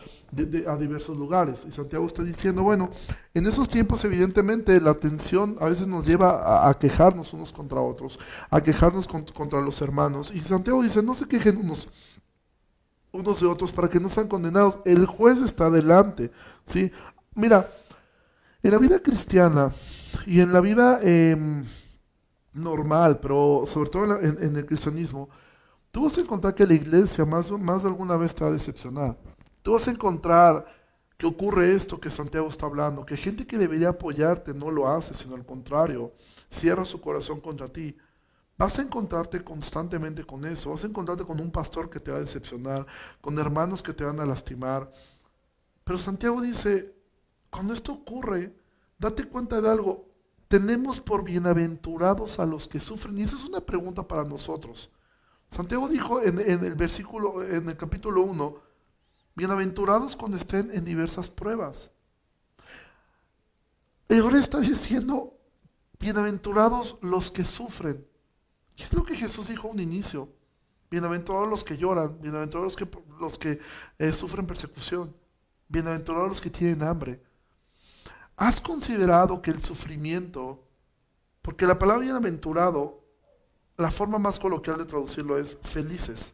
[0.67, 1.65] a diversos lugares.
[1.67, 2.91] Y Santiago está diciendo, bueno,
[3.33, 8.19] en esos tiempos evidentemente la tensión a veces nos lleva a, quejarnos unos contra otros,
[8.51, 10.31] a quejarnos contra los hermanos.
[10.35, 11.89] Y Santiago dice, no se quejen unos
[13.13, 14.79] unos de otros para que no sean condenados.
[14.85, 16.31] El juez está delante,
[16.65, 16.93] ¿sí?
[17.35, 17.69] Mira,
[18.63, 19.73] en la vida cristiana
[20.27, 21.65] y en la vida em,
[22.53, 25.29] normal, pero sobre todo en, el cristianismo,
[25.91, 28.53] tú vas a encontrar que la iglesia más, más de alguna vez te va a
[28.53, 29.17] decepcionar.
[29.63, 30.67] Tú vas a encontrar
[31.17, 35.15] que ocurre esto que Santiago está hablando, que gente que debería apoyarte no lo hace,
[35.15, 36.13] sino al contrario,
[36.51, 37.97] cierra su corazón contra ti.
[38.57, 42.19] Vas a encontrarte constantemente con eso, vas a encontrarte con un pastor que te va
[42.19, 42.87] a decepcionar,
[43.21, 44.91] con hermanos que te van a lastimar,
[45.85, 47.00] Pero Santiago dice,
[47.51, 48.57] cuando esto ocurre,
[48.99, 50.09] date cuenta de algo,
[50.49, 53.19] tenemos por bienaventurados a los que sufren.
[53.19, 54.91] Y esa es una pregunta para nosotros.
[55.49, 58.57] Santiago dijo en, el versículo, en el capítulo 1,
[59.35, 61.91] bienaventurados cuando estén en diversas pruebas.
[64.09, 65.39] Y ahora está diciendo,
[65.99, 68.05] bienaventurados los que sufren.
[68.75, 70.33] ¿Qué es lo que Jesús dijo a un inicio?
[70.91, 73.61] Bienaventurados los que lloran, bienaventurados los que, los que
[73.99, 75.15] eh, sufren persecución,
[75.69, 77.23] bienaventurados los que tienen hambre.
[78.41, 80.67] ¿Has considerado que el sufrimiento,
[81.43, 83.05] porque la palabra bienaventurado,
[83.77, 86.33] la forma más coloquial de traducirlo es felices,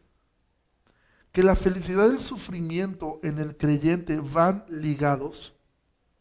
[1.33, 5.53] que la felicidad y el sufrimiento en el creyente van ligados,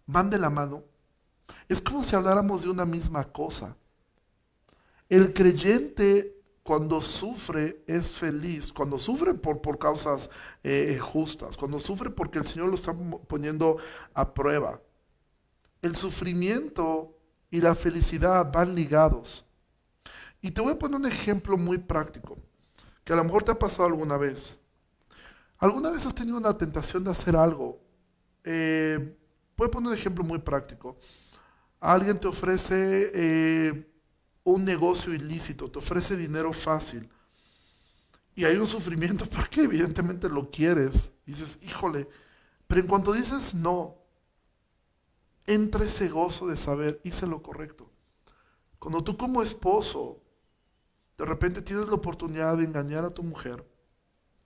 [0.06, 0.82] van de la mano?
[1.68, 3.76] Es como si habláramos de una misma cosa.
[5.08, 10.30] El creyente cuando sufre es feliz, cuando sufre por, por causas
[10.64, 12.92] eh, justas, cuando sufre porque el Señor lo está
[13.28, 13.76] poniendo
[14.14, 14.80] a prueba.
[15.86, 17.16] El sufrimiento
[17.48, 19.44] y la felicidad van ligados.
[20.42, 22.38] Y te voy a poner un ejemplo muy práctico,
[23.04, 24.58] que a lo mejor te ha pasado alguna vez.
[25.58, 27.80] ¿Alguna vez has tenido una tentación de hacer algo?
[28.42, 29.16] Eh,
[29.56, 30.98] voy a poner un ejemplo muy práctico.
[31.78, 33.92] Alguien te ofrece eh,
[34.42, 37.08] un negocio ilícito, te ofrece dinero fácil.
[38.34, 41.12] Y hay un sufrimiento porque evidentemente lo quieres.
[41.24, 42.08] Dices, híjole,
[42.66, 44.05] pero en cuanto dices no,
[45.46, 47.90] entra ese gozo de saber, hice lo correcto.
[48.78, 50.20] Cuando tú como esposo,
[51.18, 53.66] de repente tienes la oportunidad de engañar a tu mujer,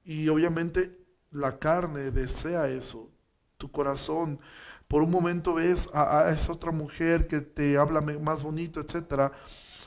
[0.05, 0.93] y obviamente
[1.31, 3.11] la carne desea eso,
[3.59, 4.41] tu corazón,
[4.89, 9.33] por un momento ves a, a esa otra mujer que te habla más bonito, etcétera,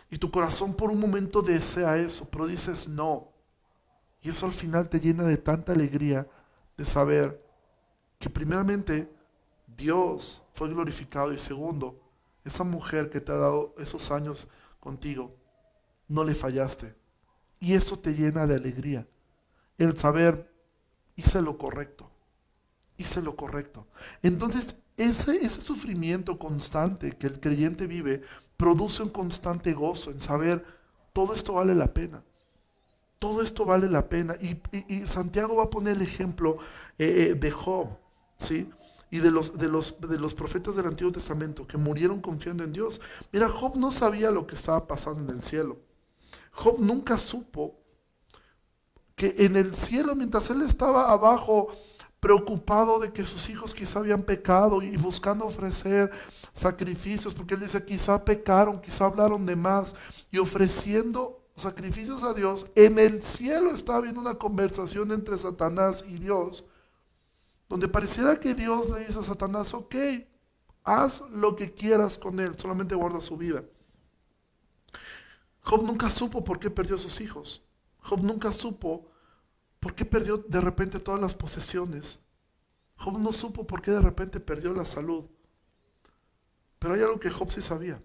[0.10, 3.34] y tu corazón por un momento desea eso, pero dices no.
[4.21, 6.28] Y eso al final te llena de tanta alegría
[6.78, 7.43] de saber
[8.19, 9.12] que primeramente
[9.67, 11.99] Dios fue glorificado y segundo,
[12.45, 14.47] esa mujer que te ha dado esos años
[14.79, 15.35] contigo,
[16.07, 16.95] no le fallaste.
[17.59, 19.07] Y eso te llena de alegría.
[19.77, 20.53] El saber,
[21.15, 22.09] hice lo correcto.
[22.97, 23.87] Hice lo correcto.
[24.21, 28.21] Entonces, ese, ese sufrimiento constante que el creyente vive
[28.57, 30.63] produce un constante gozo en saber,
[31.13, 32.23] todo esto vale la pena.
[33.17, 34.35] Todo esto vale la pena.
[34.41, 36.57] Y, Santiago va a poner el ejemplo
[36.97, 37.87] eh, eh, de Job,
[38.37, 38.69] ¿sí?
[39.13, 42.73] Y de los, de, los, de los profetas del Antiguo Testamento que murieron confiando en
[42.73, 42.99] Dios.
[43.32, 45.78] Mira, Job no sabía lo que estaba pasando en el cielo.
[46.52, 47.76] Job nunca supo
[49.15, 51.67] que en el cielo, mientras él estaba abajo,
[52.19, 56.10] preocupado de que sus hijos quizá habían pecado y buscando ofrecer
[56.52, 59.93] sacrificios, porque él dice, quizá pecaron, quizá hablaron de más,
[60.32, 66.17] y ofreciendo sacrificios a Dios, en el cielo estaba habiendo una conversación entre Satanás y
[66.17, 66.65] Dios,
[67.73, 69.95] donde pareciera que Dios le dice a Satanás, ok,
[70.83, 73.63] haz lo que quieras con él, solamente guarda su vida.
[75.62, 77.63] Job nunca supo por qué perdió a sus hijos.
[77.97, 79.09] Job nunca supo
[79.79, 82.19] por qué perdió de repente todas las posesiones.
[82.95, 85.25] Job no supo por qué de repente perdió la salud.
[86.77, 88.03] Pero hay algo que Job sí sabía.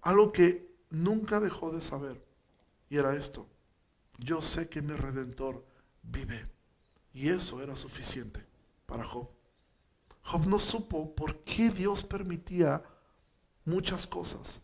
[0.00, 2.24] Algo que nunca dejó de saber.
[2.88, 3.46] Y era esto.
[4.16, 5.66] Yo sé que mi redentor
[6.02, 6.59] vive.
[7.12, 8.44] Y eso era suficiente
[8.86, 9.28] para Job.
[10.22, 12.82] Job no supo por qué Dios permitía
[13.64, 14.62] muchas cosas.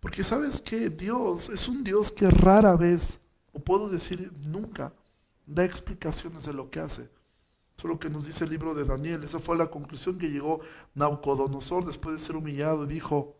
[0.00, 3.20] Porque sabes que Dios es un Dios que rara vez,
[3.52, 4.92] o puedo decir nunca,
[5.46, 7.02] da explicaciones de lo que hace.
[7.76, 9.24] Eso es lo que nos dice el libro de Daniel.
[9.24, 10.60] Esa fue la conclusión que llegó
[10.94, 13.36] Naucodonosor después de ser humillado y dijo,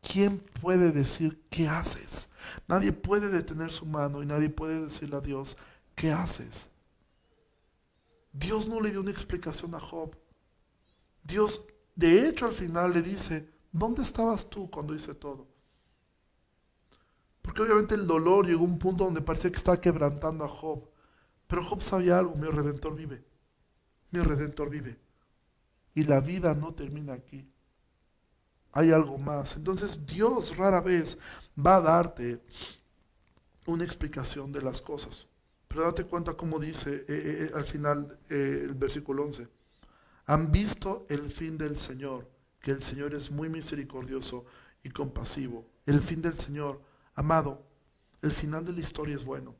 [0.00, 2.30] ¿quién puede decir qué haces?
[2.68, 5.56] Nadie puede detener su mano y nadie puede decirle a Dios,
[5.94, 6.70] ¿qué haces?
[8.34, 10.14] Dios no le dio una explicación a Job.
[11.22, 15.48] Dios, de hecho, al final le dice, ¿dónde estabas tú cuando hice todo?
[17.40, 20.86] Porque obviamente el dolor llegó a un punto donde parecía que estaba quebrantando a Job.
[21.46, 23.24] Pero Job sabía algo, mi redentor vive
[24.14, 24.96] mi redentor vive.
[25.94, 27.50] Y la vida no termina aquí.
[28.72, 29.56] Hay algo más.
[29.56, 31.18] Entonces Dios rara vez
[31.58, 32.40] va a darte
[33.66, 35.26] una explicación de las cosas.
[35.74, 39.48] Pero date cuenta como dice eh, eh, eh, al final el versículo 11.
[40.26, 44.46] Han visto el fin del Señor, que el Señor es muy misericordioso
[44.84, 45.66] y compasivo.
[45.84, 46.80] El fin del Señor,
[47.16, 47.66] amado,
[48.22, 49.56] el final de la historia es bueno.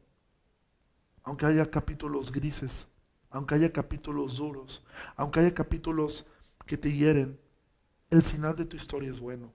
[1.25, 2.87] Aunque haya capítulos grises,
[3.29, 4.85] aunque haya capítulos duros,
[5.17, 6.27] aunque haya capítulos
[6.65, 7.41] que te hieren,
[8.11, 9.53] el final de tu historia es bueno.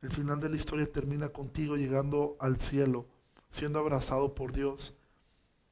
[0.00, 3.04] El final de la historia termina contigo llegando al cielo,
[3.50, 4.97] siendo abrazado por Dios,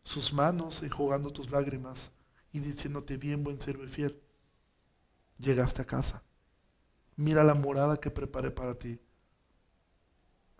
[0.06, 2.12] sus manos enjugando tus lágrimas
[2.52, 4.22] y diciéndote bien, buen siervo y fiel.
[5.36, 6.22] llegaste a casa.
[7.16, 9.00] Mira la morada que preparé para ti.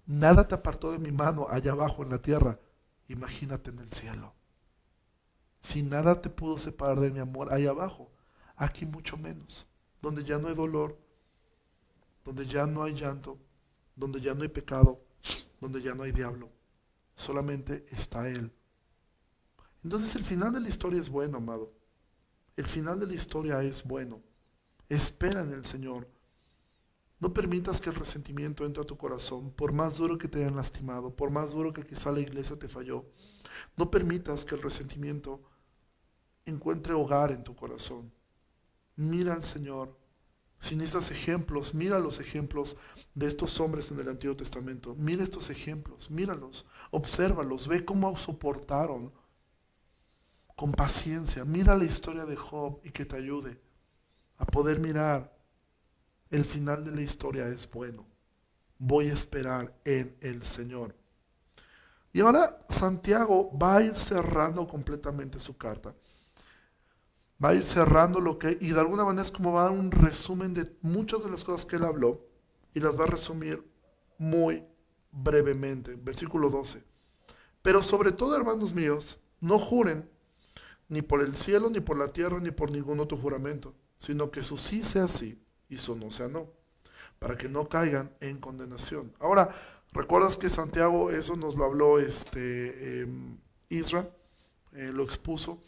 [0.05, 2.59] Nada te apartó de mi mano allá abajo en la tierra.
[3.07, 4.35] Imagínate en el cielo.
[5.61, 8.11] Si nada te pudo separar de mi amor allá abajo,
[8.57, 9.69] aquí mucho menos.
[10.03, 10.99] Donde ya no hay dolor,
[12.25, 13.39] donde ya no hay llanto,
[13.95, 15.01] donde ya no hay pecado,
[15.61, 16.51] donde ya no hay diablo.
[17.15, 18.53] Solamente está Él.
[19.85, 21.73] Entonces el final de la historia es bueno, amado.
[22.57, 24.23] El final de la historia es bueno.
[24.89, 26.09] Espera en el Señor.
[27.19, 30.57] No permitas que el resentimiento entre a tu corazón, por más duro que te hayan
[30.57, 33.07] lastimado, por más duro que quizá la iglesia te falló.
[33.77, 35.43] No permitas que el resentimiento
[36.45, 38.13] encuentre hogar en tu corazón.
[38.97, 39.97] Mira al Señor.
[40.61, 42.77] Si necesitas ejemplos, mira los ejemplos
[43.15, 44.95] de estos hombres en el Antiguo Testamento.
[44.95, 49.13] Mira estos ejemplos, míralos, obsérvalos, ve cómo soportaron
[50.57, 51.45] con paciencia.
[51.45, 53.61] Mira la historia de Job y que te ayude
[54.39, 55.37] a poder mirar.
[56.31, 58.05] El final de la historia es bueno.
[58.79, 60.97] Voy a esperar en el Señor.
[62.13, 65.95] Y ahora Santiago va a ir cerrando completamente su carta.
[67.43, 69.73] Va a ir cerrando lo que, y de alguna manera es como va a dar
[69.73, 72.27] un resumen de muchas de las cosas que él habló,
[72.73, 73.63] y las va a resumir
[74.17, 74.65] muy
[75.13, 75.97] brevemente.
[75.97, 76.83] Versículo 12.
[77.61, 80.11] Pero sobre todo, hermanos míos, no juren
[80.89, 84.43] ni por el cielo, ni por la tierra, ni por ningún otro juramento, sino que
[84.43, 86.49] su sí sea sí y su no sea no,
[87.19, 89.13] para que no caigan en condenación.
[89.19, 89.55] Ahora,
[89.93, 94.09] ¿recuerdas que Santiago eso nos lo habló este, em, Isra?
[94.73, 95.63] Eh, lo expuso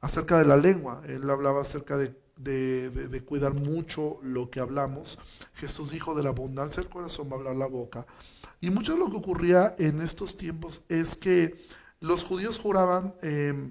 [0.00, 1.02] acerca de la lengua.
[1.06, 5.18] Él hablaba acerca de, de, cuidar mucho lo que hablamos.
[5.54, 8.06] Jesús dijo, de la abundancia del corazón va a hablar la boca.
[8.60, 11.54] Y mucho de lo que ocurría en estos tiempos es que
[12.00, 13.14] los judíos juraban...
[13.22, 13.70] Eh,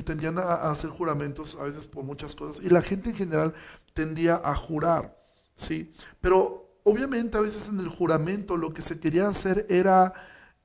[0.00, 2.64] y tendían a, hacer juramentos a veces por muchas cosas.
[2.64, 3.52] Y la gente en general
[3.92, 5.14] tendía a jurar,
[5.54, 5.92] ¿sí?
[6.22, 10.14] Pero obviamente a veces en el juramento lo que se quería hacer era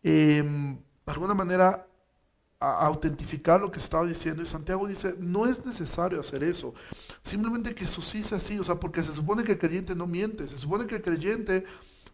[0.04, 1.86] em, de alguna manera
[2.60, 4.41] autentificar lo que estaba diciendo.
[4.41, 6.74] Y Santiago dice, no es necesario hacer eso,
[7.21, 10.48] simplemente que eso sí sea o sea, porque se supone que el creyente no miente,
[10.48, 11.65] se supone que el creyente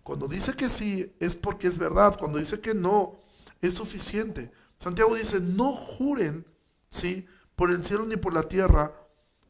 [0.01, 3.19] cuando dice que sí es porque es verdad, cuando dice que no
[3.61, 4.51] es suficiente.
[4.79, 6.43] Santiago dice, no juren
[6.91, 7.25] ¿sí?
[7.55, 8.93] Por el cielo ni por la tierra.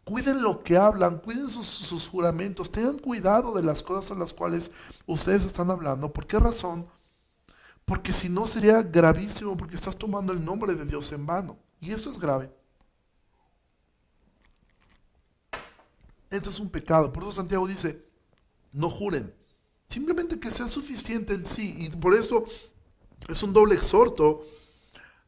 [0.06, 4.72] Cuiden lo que hablan, cuiden sus, juramentos, tengan cuidado de las cosas a las cuales
[5.06, 6.12] ustedes están hablando.
[6.12, 6.88] ¿Por qué razón?
[7.86, 11.58] Porque si no sería gravísimo porque estás tomando el nombre de Dios en vano.
[11.80, 12.52] Y eso es grave.
[16.30, 17.12] Esto es un pecado.
[17.12, 18.04] Por eso Santiago dice,
[18.72, 19.34] no juren.
[19.88, 21.76] Simplemente que sea suficiente el sí.
[21.78, 22.46] Y por esto
[23.28, 24.46] es un doble exhorto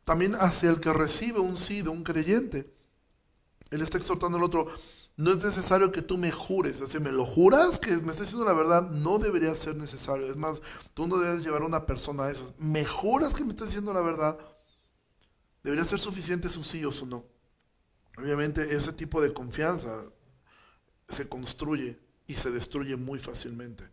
[0.04, 2.74] también hacia el que recibe un sí de un creyente.
[3.72, 4.68] Él está exhortando al otro,
[5.16, 8.46] no es necesario que tú me jures, si me lo juras que me estás diciendo
[8.46, 10.26] la verdad, no debería ser necesario.
[10.26, 10.62] Es más,
[10.94, 12.54] tú no debes llevar a una persona a eso.
[12.58, 14.38] ¿Me juras que me estás diciendo la verdad?
[15.64, 17.26] Debería ser suficiente su sí o su no.
[18.18, 19.90] Obviamente ese tipo de confianza
[21.08, 23.84] se construye y se destruye muy fácilmente.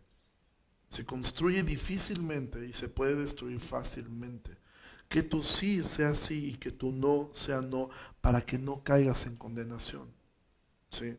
[0.89, 4.57] Se construye difícilmente y se puede destruir fácilmente.
[5.11, 7.89] Que tu sí sea sí y que tu no sea no,
[8.21, 10.09] para que no caigas en condenación.
[10.89, 11.17] ¿Sí?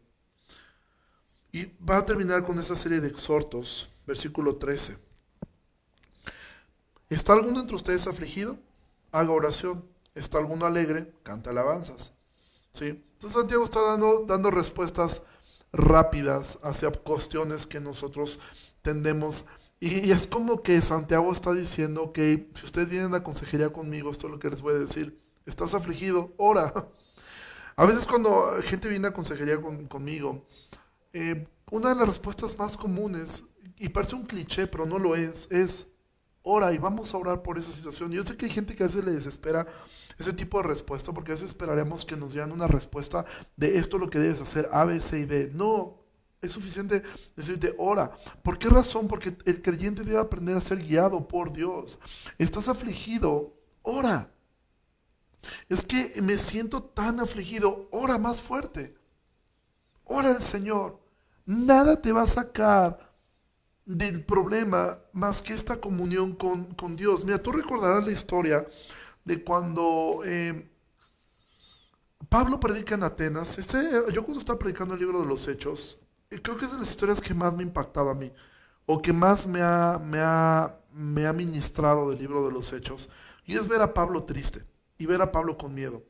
[1.52, 4.96] Y va a terminar con esa serie de exhortos, versículo 13.
[7.10, 8.58] ¿Está alguno entre ustedes afligido?
[9.10, 9.84] Haga oración.
[10.14, 11.12] ¿Está alguno alegre?
[11.22, 12.12] Canta alabanzas.
[12.72, 12.86] ¿Sí?
[12.86, 15.24] Entonces Santiago está dando, dando respuestas
[15.70, 18.40] rápidas hacia cuestiones que nosotros
[18.80, 19.44] tendemos
[19.84, 24.28] y, es como que Santiago está diciendo que si ustedes vienen a consejería conmigo, esto
[24.28, 25.20] es lo que les voy a decir.
[25.44, 26.72] Estás afligido, ora.
[27.74, 28.30] A veces cuando
[28.62, 30.46] gente viene a consejería conmigo,
[31.12, 33.44] eh, una de las respuestas más comunes,
[33.76, 35.88] y parece un cliché, pero no lo es, es
[36.42, 38.12] ora y vamos a orar por esa situación.
[38.12, 39.66] Yo sé que hay gente que a veces le desespera
[40.16, 43.24] ese tipo de respuesta, porque a veces esperaremos que nos digan una respuesta
[43.56, 45.50] de esto lo que debes hacer, A, B, C y D.
[45.52, 46.01] No,
[46.42, 47.02] es suficiente
[47.36, 48.10] decirte, ora.
[48.42, 49.06] ¿Por qué razón?
[49.06, 51.98] Porque el creyente debe aprender a ser guiado por Dios.
[52.36, 54.30] Estás afligido, ora.
[55.68, 58.94] Es que me siento tan afligido, ora más fuerte.
[60.04, 61.00] Ora al Señor.
[61.46, 63.12] Nada te va a sacar
[63.84, 67.24] del problema más que esta comunión con, Dios.
[67.24, 68.66] Mira, tú recordarás la historia
[69.24, 70.70] de cuando eh,
[72.28, 73.58] Pablo predica en Atenas.
[73.58, 73.78] Este,
[74.12, 76.02] yo cuando estaba predicando el libro de los Hechos,
[76.40, 78.32] creo que es de las historias que más me ha impactado a mí,
[78.86, 83.08] o que más me ha, me ha, me ha ministrado del libro de los Hechos,
[83.44, 84.64] y es ver a Pablo triste
[84.98, 86.02] y ver a Pablo con miedo.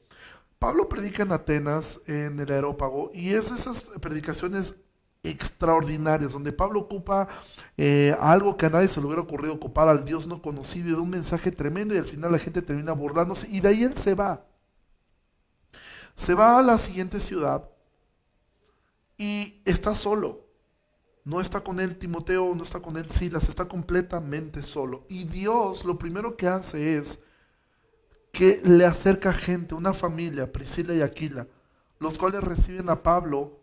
[0.58, 4.76] Pablo predica en Atenas, en el aerópago, y es esas predicaciones
[5.24, 7.28] extraordinarias, donde Pablo ocupa
[7.76, 10.92] eh, algo que a nadie se le hubiera ocurrido ocupar al Dios no conocido y
[10.92, 13.96] da un mensaje tremendo y al final la gente termina burlándose y de ahí él
[13.96, 14.44] se va.
[16.14, 17.71] Se va a la siguiente ciudad
[19.22, 20.48] y está solo.
[21.24, 25.06] No está con él Timoteo, no está con él Silas, está completamente solo.
[25.08, 27.22] Y Dios lo primero que hace es
[28.32, 31.46] que le acerca gente, una familia, Priscila y Aquila,
[32.00, 33.60] los cuales reciben a Pablo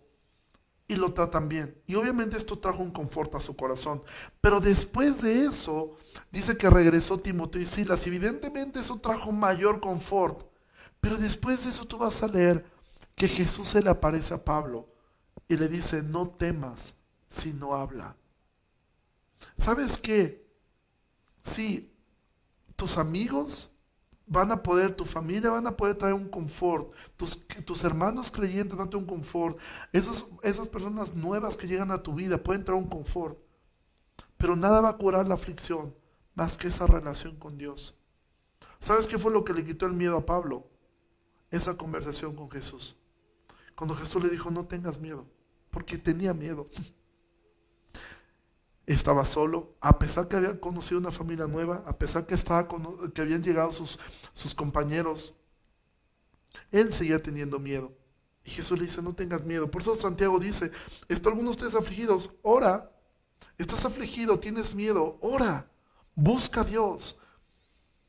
[0.87, 1.75] y lo tratan bien.
[1.87, 4.01] Y obviamente esto trajo un confort a su corazón.
[4.39, 5.97] Pero después de eso,
[6.31, 8.07] dice que regresó Timoteo y Silas.
[8.07, 10.49] Evidentemente eso trajo mayor confort.
[11.01, 12.65] Pero después de eso tú vas a leer
[13.13, 14.88] que Jesús se le aparece a Pablo
[15.49, 16.95] y le dice, no temas
[17.27, 18.15] si no habla.
[19.57, 20.47] ¿Sabes qué?
[21.41, 21.91] Si
[22.75, 23.71] tus amigos
[24.27, 28.77] van a poder, tu familia van a poder traer un confort, tus, tus hermanos creyentes
[28.77, 29.57] van a tener un confort,
[29.91, 33.39] esas, esas personas nuevas que llegan a tu vida pueden traer un confort,
[34.37, 35.95] pero nada va a curar la aflicción
[36.35, 37.97] más que esa relación con Dios.
[38.79, 40.69] ¿Sabes qué fue lo que le quitó el miedo a Pablo?
[41.49, 42.95] Esa conversación con Jesús.
[43.75, 45.25] Cuando Jesús le dijo, no tengas miedo,
[45.69, 46.67] porque tenía miedo.
[48.85, 52.67] estaba solo, a pesar que había conocido una familia nueva, a pesar que, estaba
[53.13, 53.99] que habían llegado sus,
[54.33, 55.35] sus compañeros,
[56.71, 57.93] él seguía teniendo miedo.
[58.43, 59.69] Y Jesús le dice, no tengas miedo.
[59.69, 60.71] Por eso Santiago dice,
[61.07, 62.31] ¿está alguno de ustedes afligidos?
[62.41, 62.91] Ora.
[63.57, 65.69] Estás afligido, tienes miedo, ora.
[66.15, 67.17] Busca a Dios.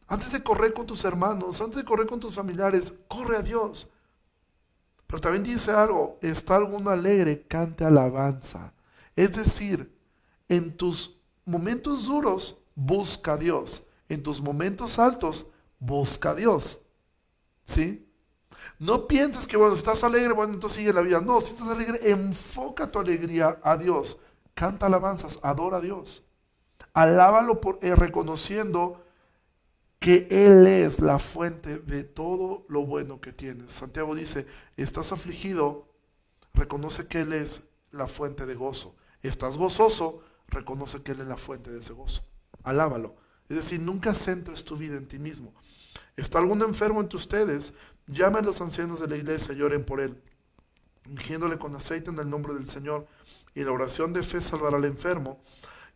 [0.07, 3.89] Antes de correr con tus hermanos, antes de correr con tus familiares, corre a Dios.
[5.11, 8.73] Pero también dice algo, está alguno alegre, cante alabanza.
[9.17, 9.93] Es decir,
[10.49, 13.83] en tus momentos duros, busca a Dios.
[14.09, 15.47] En tus momentos altos,
[15.81, 16.83] busca a Dios.
[17.65, 18.09] ¿Sí?
[18.79, 21.21] No pienses que, bueno, estás alegre, bueno, entonces sigue la vida.
[21.21, 24.21] No, si estás alegre, enfoca tu alegría a Dios.
[24.55, 26.23] Canta alabanzas, adora a Dios.
[26.93, 29.00] Alábalo por, eh, reconociendo
[30.01, 33.71] que Él es la fuente de todo lo bueno que tienes.
[33.71, 34.47] Santiago dice,
[34.77, 35.87] estás afligido,
[36.55, 38.97] reconoce que Él es la fuente de gozo.
[39.23, 42.25] Estás gozoso, reconoce que Él es la fuente de ese gozo.
[42.63, 43.15] Alábalo.
[43.51, 45.53] Es decir, nunca centres tu vida en ti mismo.
[46.17, 47.75] ¿Está alguno enfermo entre ustedes?
[48.07, 50.19] Llamen a los ancianos de la iglesia y oren por él,
[51.07, 53.07] ungiéndole con aceite en el nombre del Señor.
[53.55, 55.43] Y la oración de fe salvará al enfermo.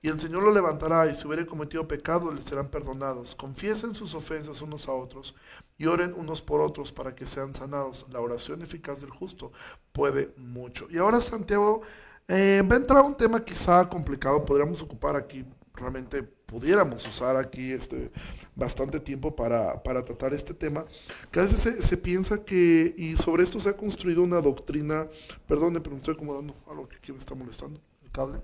[0.05, 3.35] Y el Señor lo levantará y si hubiere cometido pecado les serán perdonados.
[3.35, 5.35] Confiesen sus ofensas unos a otros
[5.79, 8.05] y oren unos por otros para que sean sanados.
[8.13, 9.51] La oración eficaz del justo
[9.93, 10.87] puede mucho.
[10.91, 11.81] Y ahora Santiago
[12.29, 15.43] eh, va a entrar un tema quizá complicado, podríamos ocupar aquí,
[15.73, 18.11] realmente pudiéramos usar aquí este,
[18.55, 20.85] bastante tiempo para, tratar este tema,
[21.31, 25.09] que a veces se, piensa que, y sobre esto se ha construido una doctrina,
[25.49, 28.41] perdón, pero me estoy acomodando algo que aquí me está molestando, el cable,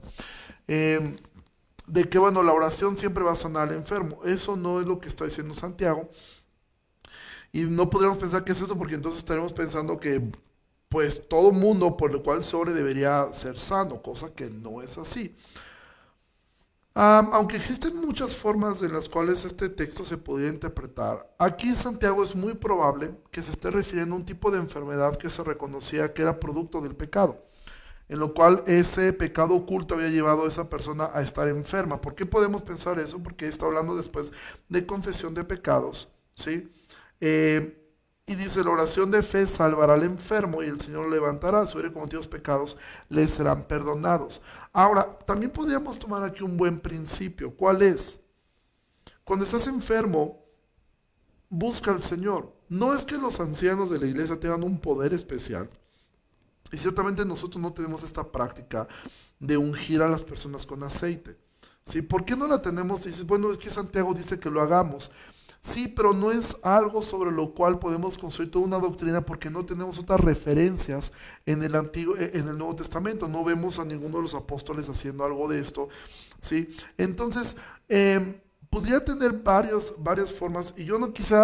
[0.67, 1.17] em,
[1.91, 4.21] de que bueno, la oración siempre va a sanar al enfermo.
[4.25, 6.09] Eso no es lo que está diciendo Santiago.
[7.53, 10.23] Y no podríamos pensar que es eso porque entonces estaremos pensando que
[10.89, 14.99] pues todo mundo por el cual se ore debería ser sano, cosa que no es
[14.99, 15.35] así.
[16.95, 22.23] aunque existen muchas formas en las cuales este texto se podría interpretar, aquí en Santiago
[22.23, 26.13] es muy probable que se esté refiriendo a un tipo de enfermedad que se reconocía
[26.13, 27.41] que era producto del pecado,
[28.11, 32.01] en lo cual ese pecado oculto había llevado a esa persona a estar enferma.
[32.01, 33.23] ¿Por qué podemos pensar eso?
[33.23, 34.33] Porque está hablando después
[34.69, 36.73] de confesión de pecados, ¿sí?
[37.21, 37.77] Eh,
[38.27, 41.65] y dice, la oración de fe salvará al enfermo y el Señor levantará.
[41.69, 42.77] Si hubiere cometido pecados,
[43.09, 44.43] le serán perdonados.
[44.73, 47.55] Ahora, también podríamos tomar aquí un buen principio.
[47.57, 48.21] ¿Cuál es?
[49.23, 50.45] Cuando estás enfermo,
[51.49, 52.53] busca al Señor.
[52.69, 55.71] No es que los ancianos de la iglesia tengan un poder especial.
[56.73, 58.87] Y ciertamente nosotros no tenemos esta práctica
[59.39, 61.37] de ungir a las personas con aceite.
[61.85, 62.03] ¿Sí?
[62.03, 63.05] ¿Por qué no la tenemos?
[63.05, 65.11] Dices, bueno, es que Santiago dice que lo hagamos.
[65.63, 69.67] Sí, pero no es algo sobre lo cual podemos construir toda una doctrina porque no
[69.67, 71.13] tenemos otras referencias
[71.45, 73.29] en el Antiguo, eh, en el Nuevo Testamento.
[73.29, 75.89] No vemos a ninguno de los apóstoles haciendo algo de esto.
[76.41, 76.69] ¿sí?
[76.97, 77.57] Entonces,
[77.89, 78.41] em,
[78.71, 81.37] podría tener varias, varias formas y yo no quise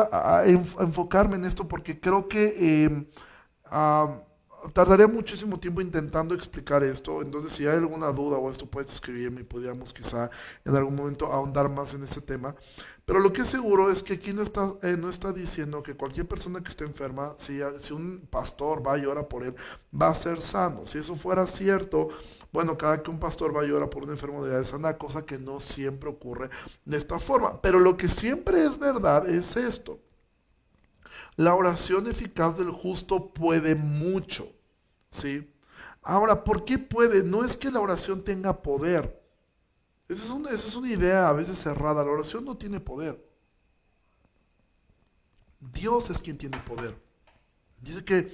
[0.46, 3.06] enfocarme en esto porque creo que em,
[4.72, 7.22] tardaría muchísimo tiempo intentando explicar esto.
[7.22, 10.30] Entonces, si hay alguna duda o esto, puedes escribirme y podríamos quizá
[10.64, 12.54] en algún momento ahondar más en ese tema.
[13.04, 15.94] Pero lo que es seguro es que aquí no está, eh, no está diciendo que
[15.94, 19.54] cualquier persona que esté enferma, si, si un pastor va y ora por él,
[19.94, 20.86] va a ser sano.
[20.86, 22.08] Si eso fuera cierto,
[22.52, 25.38] bueno, cada que un pastor va y ora por una enfermedad es sana, cosa que
[25.38, 26.48] no siempre ocurre
[26.84, 27.60] de esta forma.
[27.62, 30.00] Pero lo que siempre es verdad es esto.
[31.36, 34.55] La oración eficaz del justo puede mucho,
[35.16, 35.52] ¿sí?
[36.02, 37.24] Ahora, ¿por qué puede?
[37.24, 39.22] No es que la oración tenga poder.
[40.08, 42.04] Esa es, una, esa es una idea a veces cerrada.
[42.04, 43.24] La oración no tiene poder.
[45.58, 46.96] Dios es quien tiene poder.
[47.80, 48.32] Dice que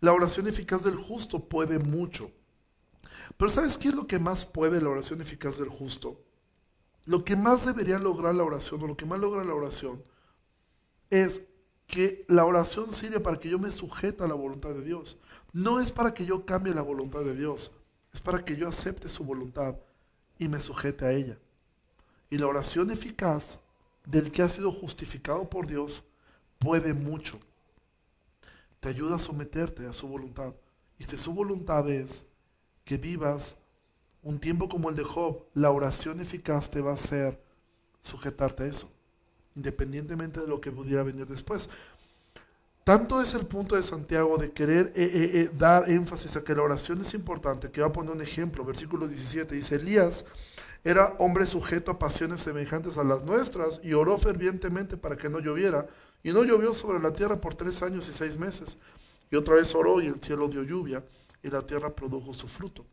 [0.00, 2.30] la oración eficaz del justo puede mucho.
[3.36, 6.20] Pero ¿sabes qué es lo que más puede la oración eficaz del justo?
[7.06, 10.02] Lo que más debería lograr la oración, o lo que más logra la oración,
[11.10, 11.42] es
[11.86, 15.18] que la oración sirve para que yo me sujete a la voluntad de Dios.
[15.54, 17.70] No es para que yo cambie la voluntad de Dios,
[18.12, 19.76] es para que yo acepte su voluntad
[20.36, 21.38] y me sujete a ella.
[22.28, 23.60] Y la oración eficaz
[24.04, 26.02] del que ha sido justificado por Dios
[26.58, 27.38] puede mucho.
[28.80, 30.54] Te ayuda a someterte a su voluntad.
[30.98, 32.26] Y si su voluntad es
[32.84, 33.58] que vivas
[34.24, 37.40] un tiempo como el de Job, la oración eficaz te va a hacer
[38.02, 38.90] sujetarte a eso,
[39.54, 41.70] independientemente de lo que pudiera venir después.
[42.84, 46.54] Tanto es el punto de Santiago de querer eh, eh, eh, dar énfasis a que
[46.54, 50.26] la oración es importante, que va a poner un ejemplo, versículo 17, dice, Elías
[50.84, 55.38] era hombre sujeto a pasiones semejantes a las nuestras y oró fervientemente para que no
[55.38, 55.86] lloviera,
[56.22, 58.76] y no llovió sobre la tierra por tres años y seis meses.
[59.30, 61.02] Y otra vez oró y el cielo dio lluvia
[61.42, 62.84] y la tierra produjo su fruto.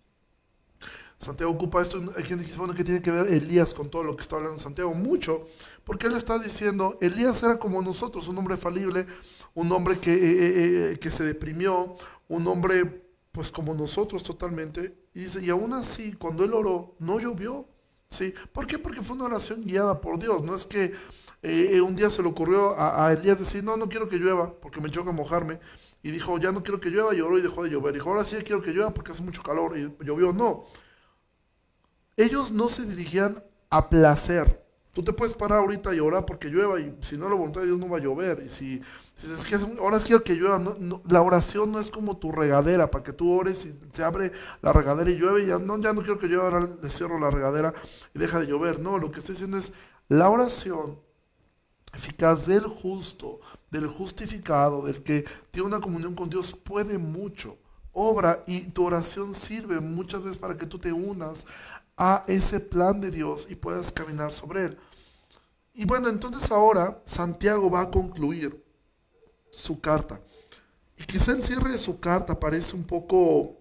[1.17, 4.15] Santiago ocupa esto, hay gente que bueno, ¿qué tiene que ver Elías con todo lo
[4.15, 4.95] que está hablando Santiago?
[4.95, 5.47] Mucho,
[5.83, 9.05] porque él está diciendo, Elías era como nosotros, un hombre falible,
[9.53, 11.95] un hombre que, eh, eh, eh, que se deprimió,
[12.27, 17.19] un hombre pues como nosotros totalmente, y dice, y aún así, cuando él oró, no
[17.19, 17.67] llovió,
[18.09, 18.33] ¿sí?
[18.51, 18.77] ¿Por qué?
[18.77, 20.93] Porque fue una oración guiada por Dios, no es que
[21.81, 24.79] un día se le ocurrió a, a Elías decir, no, no quiero que llueva, porque
[24.79, 25.59] me choca mojarme,
[26.03, 27.93] y dijo, ya no quiero que llueva, lloró y dejó de llover.
[27.93, 30.33] Dijo, ahora sí quiero que llueva porque hace mucho calor y llovió.
[30.33, 30.65] No.
[32.17, 34.65] Ellos no se dirigían a placer.
[34.93, 37.67] Tú te puedes parar ahorita y orar porque llueva y si no la voluntad de
[37.67, 38.41] Dios no va a llover.
[38.45, 38.81] Y si,
[39.23, 40.61] es que ahora sí quiero que llueva,
[41.07, 44.73] la oración no es como tu regadera para que tú ores y se abre la
[44.73, 47.29] regadera y llueve y ya no, ya no quiero que llueva, ahora le cierro la
[47.29, 47.73] regadera
[48.13, 48.79] y deja de llover.
[48.79, 49.73] No, lo que estoy diciendo es
[50.07, 50.99] la oración
[51.93, 53.39] eficaz del justo
[53.71, 57.57] del justificado, del que tiene una comunión con Dios, puede mucho.
[57.93, 61.45] Obra y tu oración sirve muchas veces para que tú te unas
[61.97, 64.77] a ese plan de Dios y puedas caminar sobre él.
[65.73, 68.63] Y bueno, entonces ahora Santiago va a concluir
[69.51, 70.21] su carta.
[70.97, 73.57] Y quizá el cierre de su carta parece un poco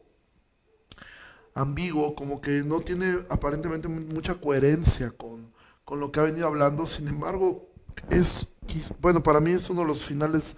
[1.55, 5.53] ambiguo, como que no tiene aparentemente mucha coherencia con,
[5.85, 6.87] con lo que ha venido hablando.
[6.87, 7.71] Sin embargo,
[8.09, 8.55] es,
[9.01, 10.57] bueno, para mí es uno de los finales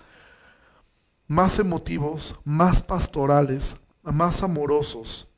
[1.26, 5.28] más emotivos, más pastorales, más amorosos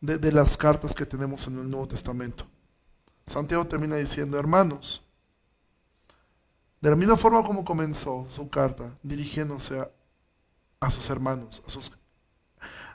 [0.00, 2.46] de, las cartas que tenemos en el Nuevo Testamento.
[3.26, 5.04] Santiago termina diciendo, hermanos,
[6.80, 9.86] de la misma forma como comenzó su carta, dirigiéndose
[10.80, 11.92] a, sus hermanos, a, sus,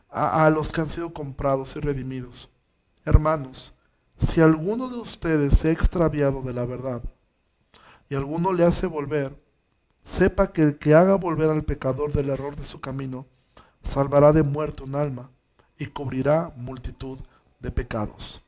[0.10, 2.50] a los que han sido comprados y redimidos.
[3.06, 3.74] Hermanos,
[4.18, 7.04] si alguno de ustedes se ha extraviado de la verdad,
[8.10, 9.40] y alguno le hace volver,
[10.04, 13.26] sepa que el que haga volver al pecador del error de su camino,
[13.84, 15.30] salvará de muerte un alma
[15.78, 17.20] y cubrirá multitud
[17.60, 18.42] de pecados.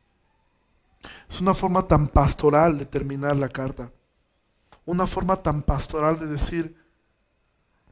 [1.30, 3.92] Es una forma tan pastoral de terminar la carta.
[4.88, 6.82] Una forma tan pastoral de decir,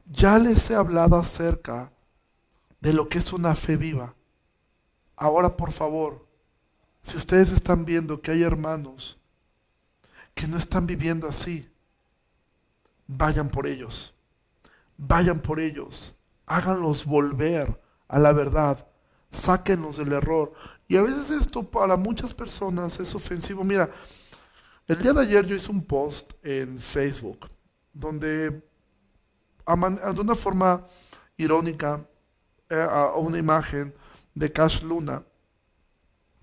[0.06, 1.92] ya les he hablado acerca
[2.80, 4.14] de lo que es una fe viva.
[5.14, 6.26] Ahora, por favor,
[7.02, 9.18] si ustedes están viendo que hay hermanos
[10.34, 11.68] que no están viviendo así,
[13.06, 14.14] vayan por ellos.
[14.96, 16.16] Vayan por ellos.
[16.46, 17.78] Háganlos volver
[18.08, 18.88] a la verdad.
[19.30, 20.54] Sáquenlos del error.
[20.88, 23.64] Y a veces esto para muchas personas es ofensivo.
[23.64, 23.90] Mira,
[24.86, 27.50] el día de ayer yo hice un post en Facebook
[27.92, 30.86] donde de una forma
[31.36, 32.06] irónica
[32.68, 33.92] eh, a una imagen
[34.34, 35.24] de Cash Luna,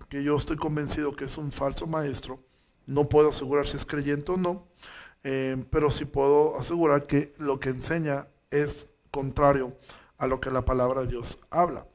[0.08, 2.42] que yo estoy convencido que es un falso maestro,
[2.86, 4.66] no puedo asegurar si es creyente o no,
[5.22, 9.76] eh, pero sí puedo asegurar que lo que enseña es contrario
[10.18, 11.86] a lo que la palabra de Dios habla.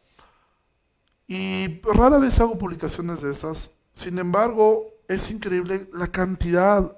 [1.27, 3.71] Y rara vez hago publicaciones de esas.
[3.93, 6.97] Sin embargo, es increíble la cantidad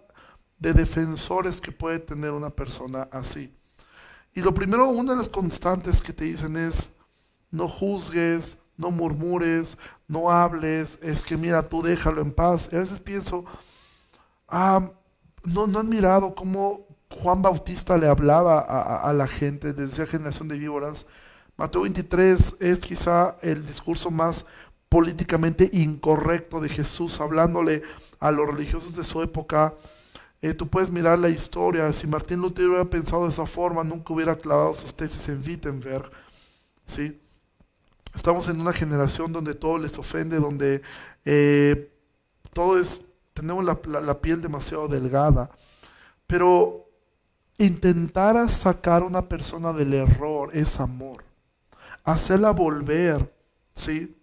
[0.59, 3.51] de defensores que puede tener una persona así.
[4.35, 6.91] Y lo primero, una de las constantes que te dicen es,
[7.49, 12.69] no juzgues, no murmures, no hables, es que mira, tú déjalo en paz.
[12.71, 13.45] Y a veces pienso,
[14.51, 14.91] Ah,
[15.45, 20.49] no, no han mirado cómo Juan Bautista le hablaba a, la gente desde la generación
[20.49, 21.07] de víboras.
[21.55, 24.45] Mateo 23 es quizá el discurso más
[24.91, 27.81] políticamente incorrecto de Jesús, hablándole
[28.19, 29.73] a los religiosos de su época.
[30.41, 31.93] Eh, tú puedes mirar la historia.
[31.93, 36.11] Si Martín Lutero hubiera pensado de esa forma, nunca hubiera clavado sus tesis en Wittenberg.
[36.85, 37.17] ¿sí?
[38.13, 40.81] Estamos en una generación donde todo les ofende, donde
[41.23, 41.89] eh,
[42.51, 45.49] todo es, tenemos la, la piel demasiado delgada.
[46.27, 46.85] Pero
[47.57, 51.23] intentar sacar a una persona del error es amor.
[52.03, 53.33] Hacerla volver,
[53.73, 54.17] ¿sí?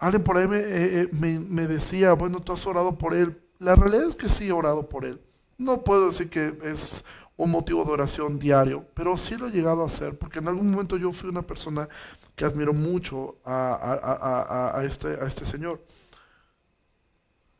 [0.00, 3.38] Alguien por ahí eh, eh, me, decía, bueno, tú has orado por él.
[3.58, 5.20] La realidad es que sí he orado por él.
[5.58, 7.04] No puedo decir que es
[7.36, 10.70] un motivo de oración diario, pero sí lo he llegado a hacer, porque en algún
[10.70, 11.86] momento yo fui una persona
[12.34, 15.84] que admiro mucho a, este, a este señor.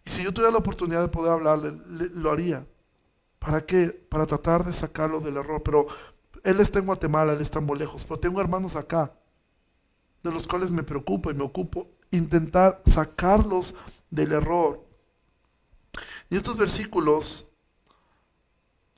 [0.07, 1.75] Y si yo tuviera la oportunidad de poder hablarle,
[2.15, 2.67] lo haría.
[3.39, 3.89] ¿Para qué?
[4.09, 5.63] Para tratar de sacarlo del error.
[5.63, 5.87] Pero
[6.43, 9.13] él está en Guatemala, él está muy lejos, pero tengo hermanos acá,
[10.23, 13.75] de los cuales me preocupo y me ocupo intentar sacarlos
[14.11, 14.85] del error.
[16.29, 17.49] Y estos versículos,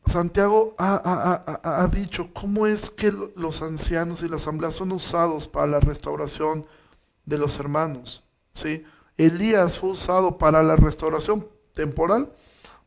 [0.05, 5.81] Santiago ha, dicho cómo es que los ancianos y la asamblea son usados para la
[5.81, 6.67] restauración
[7.25, 8.25] de los hermanos.
[8.53, 8.85] ¿sí?
[9.17, 12.33] Elías fue usado para la restauración temporal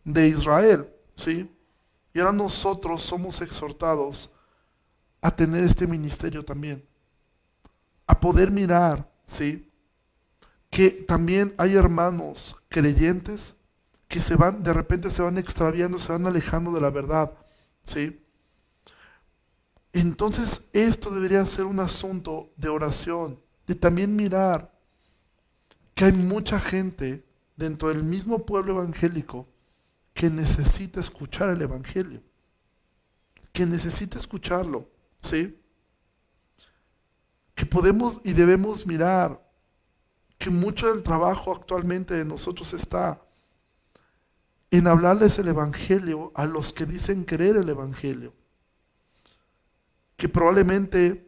[0.03, 0.89] de Israel.
[1.15, 1.49] ¿sí?
[2.13, 4.31] Y ahora nosotros somos exhortados
[5.21, 6.87] a tener este ministerio también,
[8.05, 9.71] a poder mirar, ¿sí?
[10.75, 13.55] Que también hay hermanos creyentes
[14.09, 17.31] que se van, de repente se van extraviando, se van alejando de la verdad,
[17.81, 18.21] ¿sí?
[19.93, 24.77] Entonces esto debería ser un asunto de oración, de también mirar
[25.93, 29.47] que hay mucha gente dentro del mismo pueblo evangélico
[30.13, 32.21] que necesita escuchar el Evangelio,
[33.53, 34.89] que necesita escucharlo,
[35.21, 35.57] ¿sí?
[37.53, 39.44] Que podemos y debemos mirar
[40.45, 43.19] que mucho del trabajo actualmente de nosotros está
[44.69, 48.31] en hablarles el Evangelio a los que dicen creer el Evangelio,
[50.15, 51.27] que probablemente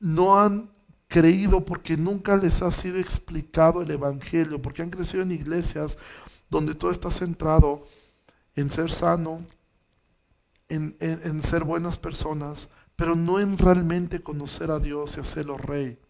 [0.00, 0.68] no han
[1.06, 5.96] creído porque nunca les ha sido explicado el Evangelio, porque han crecido en iglesias
[6.50, 7.86] donde todo está centrado
[8.56, 9.46] en ser sano,
[10.68, 16.00] en, en ser buenas personas, pero no en realmente conocer a Dios y hacerlo rey.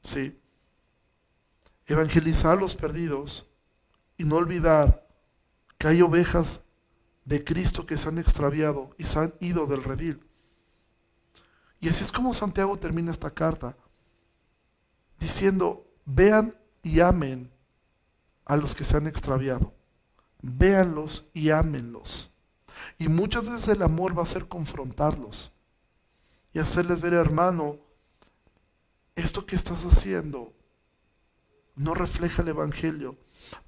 [0.00, 0.38] ¿Sí?
[1.88, 3.50] Evangelizar a los perdidos
[4.16, 5.08] y no olvidar
[5.78, 6.60] que hay ovejas
[7.24, 10.24] de Cristo que se han extraviado y se han ido del redil.
[11.80, 13.76] Y así es como Santiago termina esta carta,
[15.18, 17.50] diciendo, vean y amen
[18.44, 19.72] a los que se han extraviado.
[20.40, 22.32] Véanlos y ámenlos.
[22.98, 25.52] Y muchas veces el amor va a ser confrontarlos
[26.52, 27.76] y hacerles ver, hermano,
[29.14, 30.52] esto que estás haciendo
[31.78, 33.16] no refleja el Evangelio,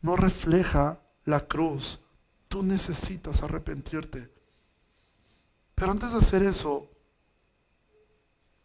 [0.02, 2.04] no refleja la cruz.
[2.48, 4.30] Tú necesitas arrepentirte.
[5.76, 6.90] Pero antes de hacer eso,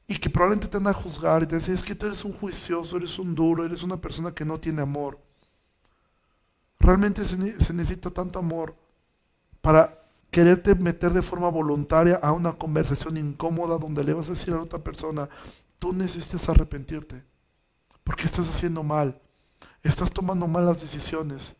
[0.07, 2.33] y que probablemente te van a juzgar y te dicen, es que tú eres un
[2.33, 5.19] juicioso, eres un duro, eres una persona que no tiene amor.
[6.79, 8.75] Realmente se, se necesita tanto amor
[9.61, 14.53] para quererte meter de forma voluntaria a una conversación incómoda donde le vas a decir
[14.53, 15.29] a otra persona,
[15.79, 17.23] tú necesitas arrepentirte,
[18.03, 19.21] porque estás haciendo mal
[19.89, 21.55] estás tomando malas decisiones.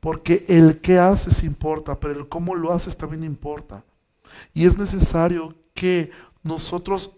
[0.00, 3.84] Porque el qué haces importa, pero el cómo lo haces también importa.
[4.54, 6.10] Y es necesario que
[6.42, 7.12] nosotros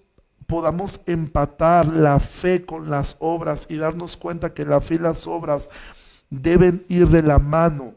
[0.46, 5.26] podamos empatar la fe con las obras y darnos cuenta que la fe y las
[5.26, 5.70] obras
[6.28, 7.94] deben ir de la mano.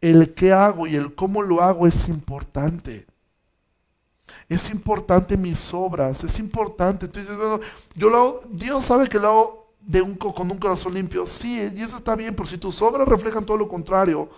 [0.00, 3.06] El qué hago y el cómo lo hago es importante.
[4.48, 7.08] Es importante mis obras, es importante.
[7.08, 7.60] Tú dices, bueno,
[7.94, 11.26] yo lo hago, Dios sabe que lo hago de un, con un corazón limpio.
[11.26, 14.28] Sí, y eso está bien, pero si tus obras reflejan todo lo contrario,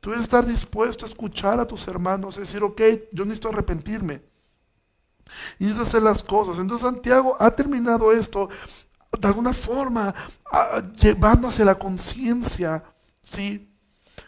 [0.00, 2.80] tú debes estar dispuesto a escuchar a tus hermanos, decir, ok,
[3.12, 4.22] yo necesito arrepentirme.
[5.58, 6.58] Y necesito hacer las cosas.
[6.58, 8.48] Entonces Santiago ha terminado esto
[9.20, 10.14] de alguna forma,
[10.98, 12.82] llevándose la conciencia,
[13.22, 13.68] ¿sí?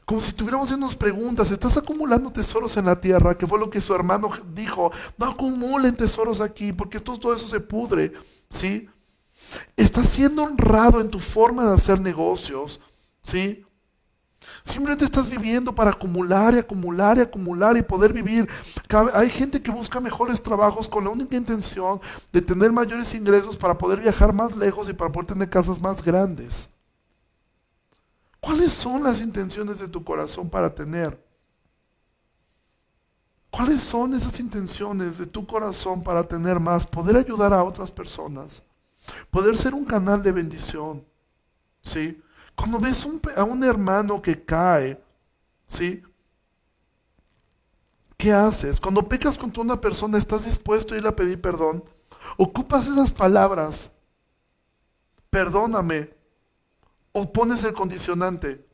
[0.04, 3.38] Como si tuviéramos unas preguntas, ¿estás acumulando tesoros en la tierra?
[3.38, 7.60] Que fue lo que su hermano dijo, no acumulen tesoros aquí, porque todo eso se
[7.60, 8.12] pudre,
[8.50, 8.88] ¿sí?
[9.76, 12.80] Estás siendo honrado en tu forma de hacer negocios,
[13.22, 13.64] ¿sí?
[14.62, 18.48] Simplemente estás viviendo para acumular y acumular y acumular y poder vivir.
[19.14, 22.00] Hay gente que busca mejores trabajos con la única intención
[22.32, 26.02] de tener mayores ingresos para poder viajar más lejos y para poder tener casas más
[26.02, 26.68] grandes.
[28.40, 31.22] ¿Cuáles son las intenciones de tu corazón para tener?
[33.50, 36.86] ¿Cuáles son esas intenciones de tu corazón para tener más?
[36.86, 38.62] Poder ayudar a otras personas.
[39.30, 41.04] Poder ser un canal de bendición.
[41.82, 42.22] ¿Sí?
[42.54, 45.02] Cuando ves a un hermano que cae,
[45.66, 46.02] ¿sí?
[48.16, 48.80] ¿Qué haces?
[48.80, 51.84] Cuando pecas contra una persona, ¿estás dispuesto a ir a pedir perdón?
[52.36, 53.90] ocupas esas palabras,
[55.30, 56.10] perdóname,
[57.12, 58.66] o pones el condicionante,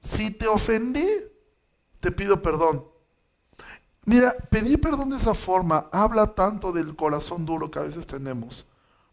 [0.00, 1.06] si te ofendí,
[2.00, 2.84] te pido perdón.
[4.04, 8.66] Mira, pedir perdón de esa forma habla tanto del corazón duro que a veces tenemos.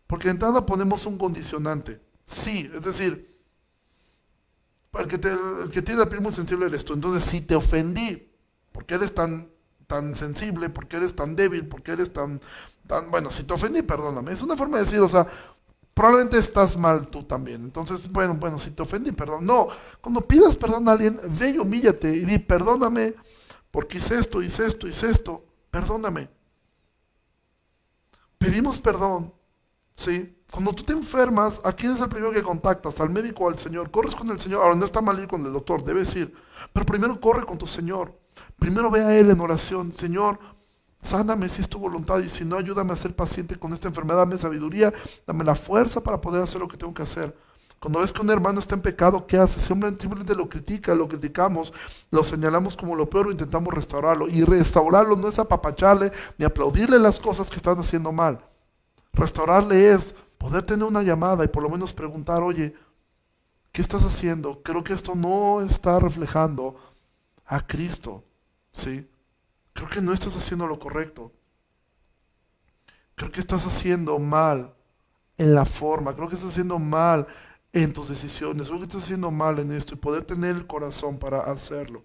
[0.08, 2.01] Porque en entrada ponemos un condicionante.
[2.26, 3.36] Sí, es decir,
[4.93, 5.20] el que,
[5.72, 6.93] que tiene la piel muy sensible eres tú.
[6.93, 8.32] Entonces, si te ofendí,
[8.72, 9.49] porque eres tan,
[9.88, 12.39] tan sensible, porque eres tan débil, porque eres tan,
[12.88, 14.32] tan, bueno, si te ofendí, perdóname.
[14.32, 15.28] Es una forma de decir, o sea,
[15.93, 17.64] probablemente estás mal tú también.
[17.64, 19.45] Entonces, bueno, bueno, si te ofendí, perdón.
[19.45, 19.70] No,
[20.01, 23.16] cuando pidas perdón a alguien, ve y humíllate y di, perdóname,
[23.72, 26.30] porque hice esto, hice esto, hice esto, perdóname.
[28.38, 29.34] Pedimos perdón,
[29.95, 30.35] ¿sí?
[30.51, 32.99] Cuando tú te enfermas, ¿a quién es el primero que contactas?
[33.01, 33.91] ¿Al médico o al Señor?
[33.91, 34.63] Corres con el Señor.
[34.63, 36.33] Ahora no está mal ir con el doctor, debes ir.
[36.71, 38.17] Pero primero corre con tu Señor.
[38.57, 39.91] Primero ve a Él en oración.
[39.91, 40.39] Señor,
[41.01, 44.19] sáname si es tu voluntad y si no, ayúdame a ser paciente con esta enfermedad.
[44.19, 44.93] Dame sabiduría,
[45.25, 47.35] dame la fuerza para poder hacer lo que tengo que hacer.
[47.79, 49.59] Cuando ves que un hermano está en pecado, ¿qué hace?
[49.59, 51.73] Simplemente lo critica, lo criticamos,
[52.09, 54.27] lo señalamos como lo peor o intentamos restaurarlo.
[54.29, 58.39] Y restaurarlo no es apapacharle ni aplaudirle las cosas que están haciendo mal.
[59.16, 62.74] Restaurarle es poder tener una llamada y por lo menos preguntar, oye,
[63.72, 64.61] ¿qué estás haciendo?
[64.61, 66.76] Creo que esto no está reflejando
[67.45, 68.24] a Cristo,
[68.72, 69.09] ¿sí?
[69.74, 71.32] Creo que no estás haciendo lo correcto.
[73.16, 74.74] Creo que estás haciendo mal
[75.38, 77.28] en la forma, creo que estás haciendo mal
[77.72, 81.18] en tus decisiones, creo que estás haciendo mal en esto y poder tener el corazón
[81.18, 82.03] para hacerlo.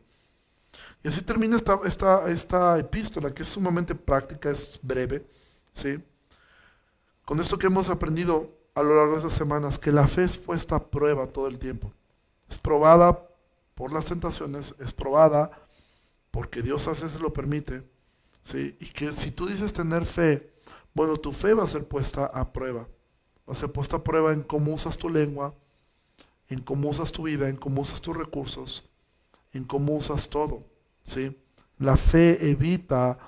[1.03, 5.27] Y así termina esta, esta, esta epístola que es sumamente práctica, es breve,
[5.73, 6.03] ¿sí?
[7.31, 10.37] Con esto que hemos aprendido a lo largo de estas semanas, que la fe es
[10.37, 11.93] puesta a prueba todo el tiempo.
[12.49, 13.25] Es probada
[13.77, 15.49] por las tentaciones, es probada
[16.33, 17.89] porque Dios a veces lo permite.
[18.43, 18.77] ¿sí?
[18.81, 20.53] Y que si tú dices tener fe,
[20.93, 22.89] bueno, tu fe va a ser puesta a prueba.
[23.49, 25.55] Va a ser puesta a prueba en cómo usas tu lengua,
[26.49, 28.91] en cómo usas tu vida, en cómo usas tus recursos,
[29.53, 30.65] en cómo usas todo.
[31.05, 31.41] ¿sí?
[31.79, 33.21] La fe evita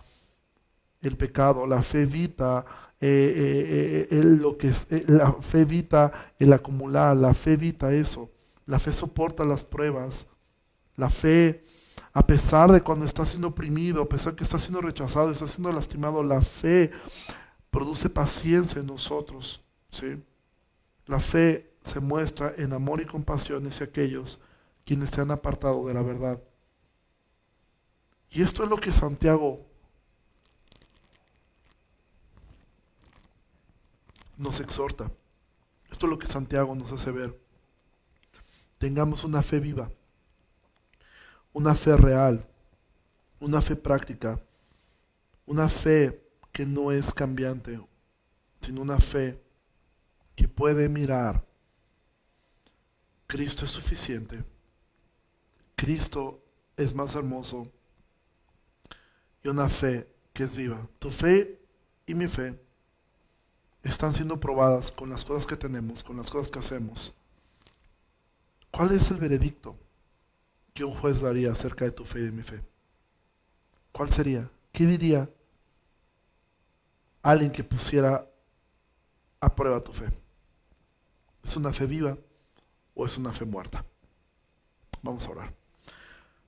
[1.02, 2.64] el pecado, la fe evita
[3.00, 4.72] eh, eh, eh, lo que
[5.08, 8.30] la fe evita el acumular, la fe evita eso,
[8.66, 10.28] la fe soporta las pruebas,
[10.96, 11.64] la fe
[12.12, 15.72] a pesar de cuando está siendo oprimido, a pesar que está siendo rechazado, está siendo
[15.72, 16.90] lastimado, la fe
[17.70, 20.22] produce paciencia en nosotros, ¿sí?
[21.06, 24.38] La fe se muestra en amor y compasión hacia aquellos
[24.84, 26.40] quienes se han apartado de la verdad.
[28.30, 29.71] Y esto es lo que Santiago
[34.42, 35.10] nos exhorta.
[35.90, 37.38] Esto es lo que Santiago nos hace ver.
[38.78, 39.90] Tengamos una fe viva,
[41.52, 42.46] una fe real,
[43.38, 44.40] una fe práctica,
[45.46, 46.20] una fe
[46.50, 47.80] que no es cambiante,
[48.60, 49.40] sino una fe
[50.34, 51.46] que puede mirar.
[53.26, 54.44] Cristo es suficiente.
[55.76, 56.44] Cristo
[56.76, 57.70] es más hermoso.
[59.44, 60.88] Y una fe que es viva.
[60.98, 61.60] Tu fe
[62.06, 62.61] y mi fe
[63.82, 67.14] están siendo probadas con las cosas que tenemos, con las cosas que hacemos.
[68.70, 69.76] ¿Cuál es el veredicto
[70.72, 72.62] que un juez daría acerca de tu fe y de mi fe?
[73.90, 74.50] ¿Cuál sería?
[74.72, 75.28] ¿Qué diría
[77.22, 78.26] alguien que pusiera
[79.40, 80.08] a prueba tu fe?
[81.44, 82.16] ¿Es una fe viva
[82.94, 83.84] o es una fe muerta?
[85.02, 85.54] Vamos a orar.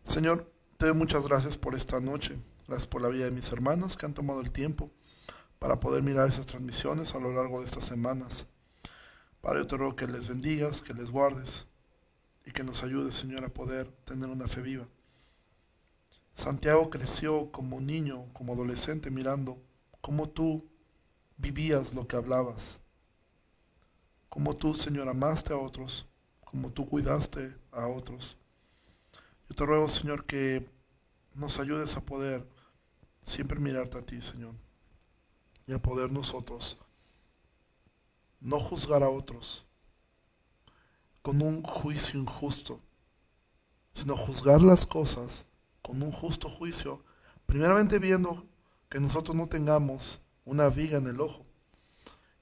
[0.05, 2.39] Señor, te doy muchas gracias por esta noche.
[2.67, 4.91] Gracias por la vida de mis hermanos que han tomado el tiempo
[5.65, 8.47] para poder mirar esas transmisiones a lo largo de estas semanas.
[9.41, 11.67] Padre, yo te ruego que les bendigas, que les guardes
[12.45, 14.87] y que nos ayudes, Señor, a poder tener una fe viva.
[16.35, 19.57] Santiago creció como niño, como adolescente, mirando
[20.03, 20.69] cómo tú
[21.39, 22.79] vivías lo que hablabas,
[24.29, 26.07] cómo tú, Señor, amaste a otros,
[26.45, 28.37] cómo tú cuidaste a otros.
[29.49, 30.69] Yo te ruego, Señor, que
[31.33, 32.47] nos ayudes a poder
[33.23, 34.64] siempre mirarte a ti, Señor
[35.67, 36.79] y a poder nosotros
[38.41, 39.65] no juzgar a otros
[41.23, 42.81] con un juicio injusto,
[43.95, 45.47] sino juzgar las cosas
[45.81, 47.03] con un justo juicio,
[47.47, 48.47] primeramente viendo
[48.91, 51.47] que nosotros no tengamos una viga en el ojo,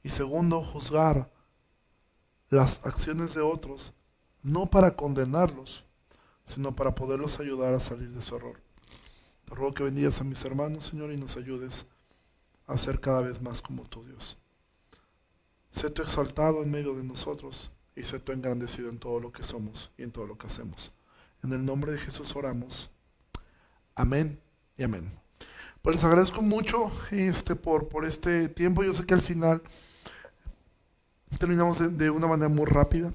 [0.02, 1.32] y segundo, juzgar
[2.50, 3.92] las acciones de otros,
[4.42, 5.84] no para condenarlos,
[6.44, 8.60] sino para poderlos ayudar a salir de su error.
[9.44, 11.86] Te ruego que bendigas a mis hermanos, Señor, y nos ayudes
[12.66, 14.38] a ser cada vez más como tu Dios.
[15.70, 19.42] Sé tú exaltado en medio de nosotros y sé tú engrandecido en todo lo que
[19.42, 20.92] somos y en todo lo que hacemos.
[21.42, 22.90] En el nombre de Jesús oramos.
[23.94, 24.40] Amén
[24.76, 25.10] y amén.
[25.82, 28.84] pues les agradezco mucho este, por, por este tiempo.
[28.84, 29.62] Yo sé que al final
[31.38, 33.12] terminamos de, una manera muy rápida.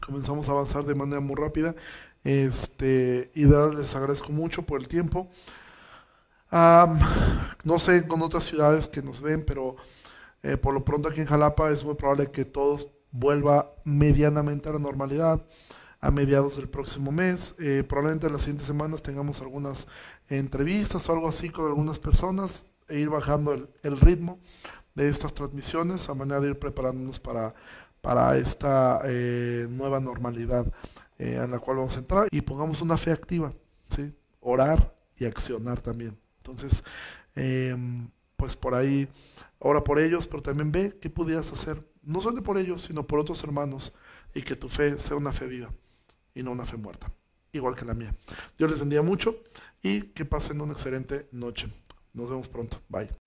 [0.00, 1.74] Comenzamos a avanzar de manera muy rápida.
[2.24, 5.28] Este, y de les agradezco mucho por el tiempo.
[6.50, 9.76] No sé con otras ciudades que nos ven, pero
[10.42, 12.78] eh, por lo pronto aquí en Jalapa es muy probable que todo
[13.12, 15.44] vuelva medianamente a la normalidad
[16.00, 17.54] a mediados del próximo mes.
[17.58, 19.86] Eh, probablemente en las siguientes semanas tengamos algunas
[20.28, 24.38] entrevistas o algo así con algunas personas e ir bajando el, ritmo
[24.94, 27.54] de estas transmisiones a manera de ir preparándonos para,
[28.00, 30.66] para esta eh, nueva normalidad
[31.18, 33.52] eh, en la cual vamos a entrar y pongamos una fe activa,
[33.94, 34.12] ¿sí?
[34.40, 36.18] orar y accionar también.
[36.50, 36.82] Entonces,
[37.34, 39.08] em, pues por ahí,
[39.58, 43.18] ora por ellos, pero también ve qué pudieras hacer, no solo por ellos, sino por
[43.18, 43.92] otros hermanos,
[44.34, 45.72] y que tu fe sea una fe viva
[46.34, 47.12] y no una fe muerta,
[47.52, 48.14] igual que la mía.
[48.56, 49.42] Dios les bendiga mucho
[49.82, 51.68] y que pasen una excelente noche.
[52.12, 52.80] Nos vemos pronto.
[52.88, 53.19] Bye.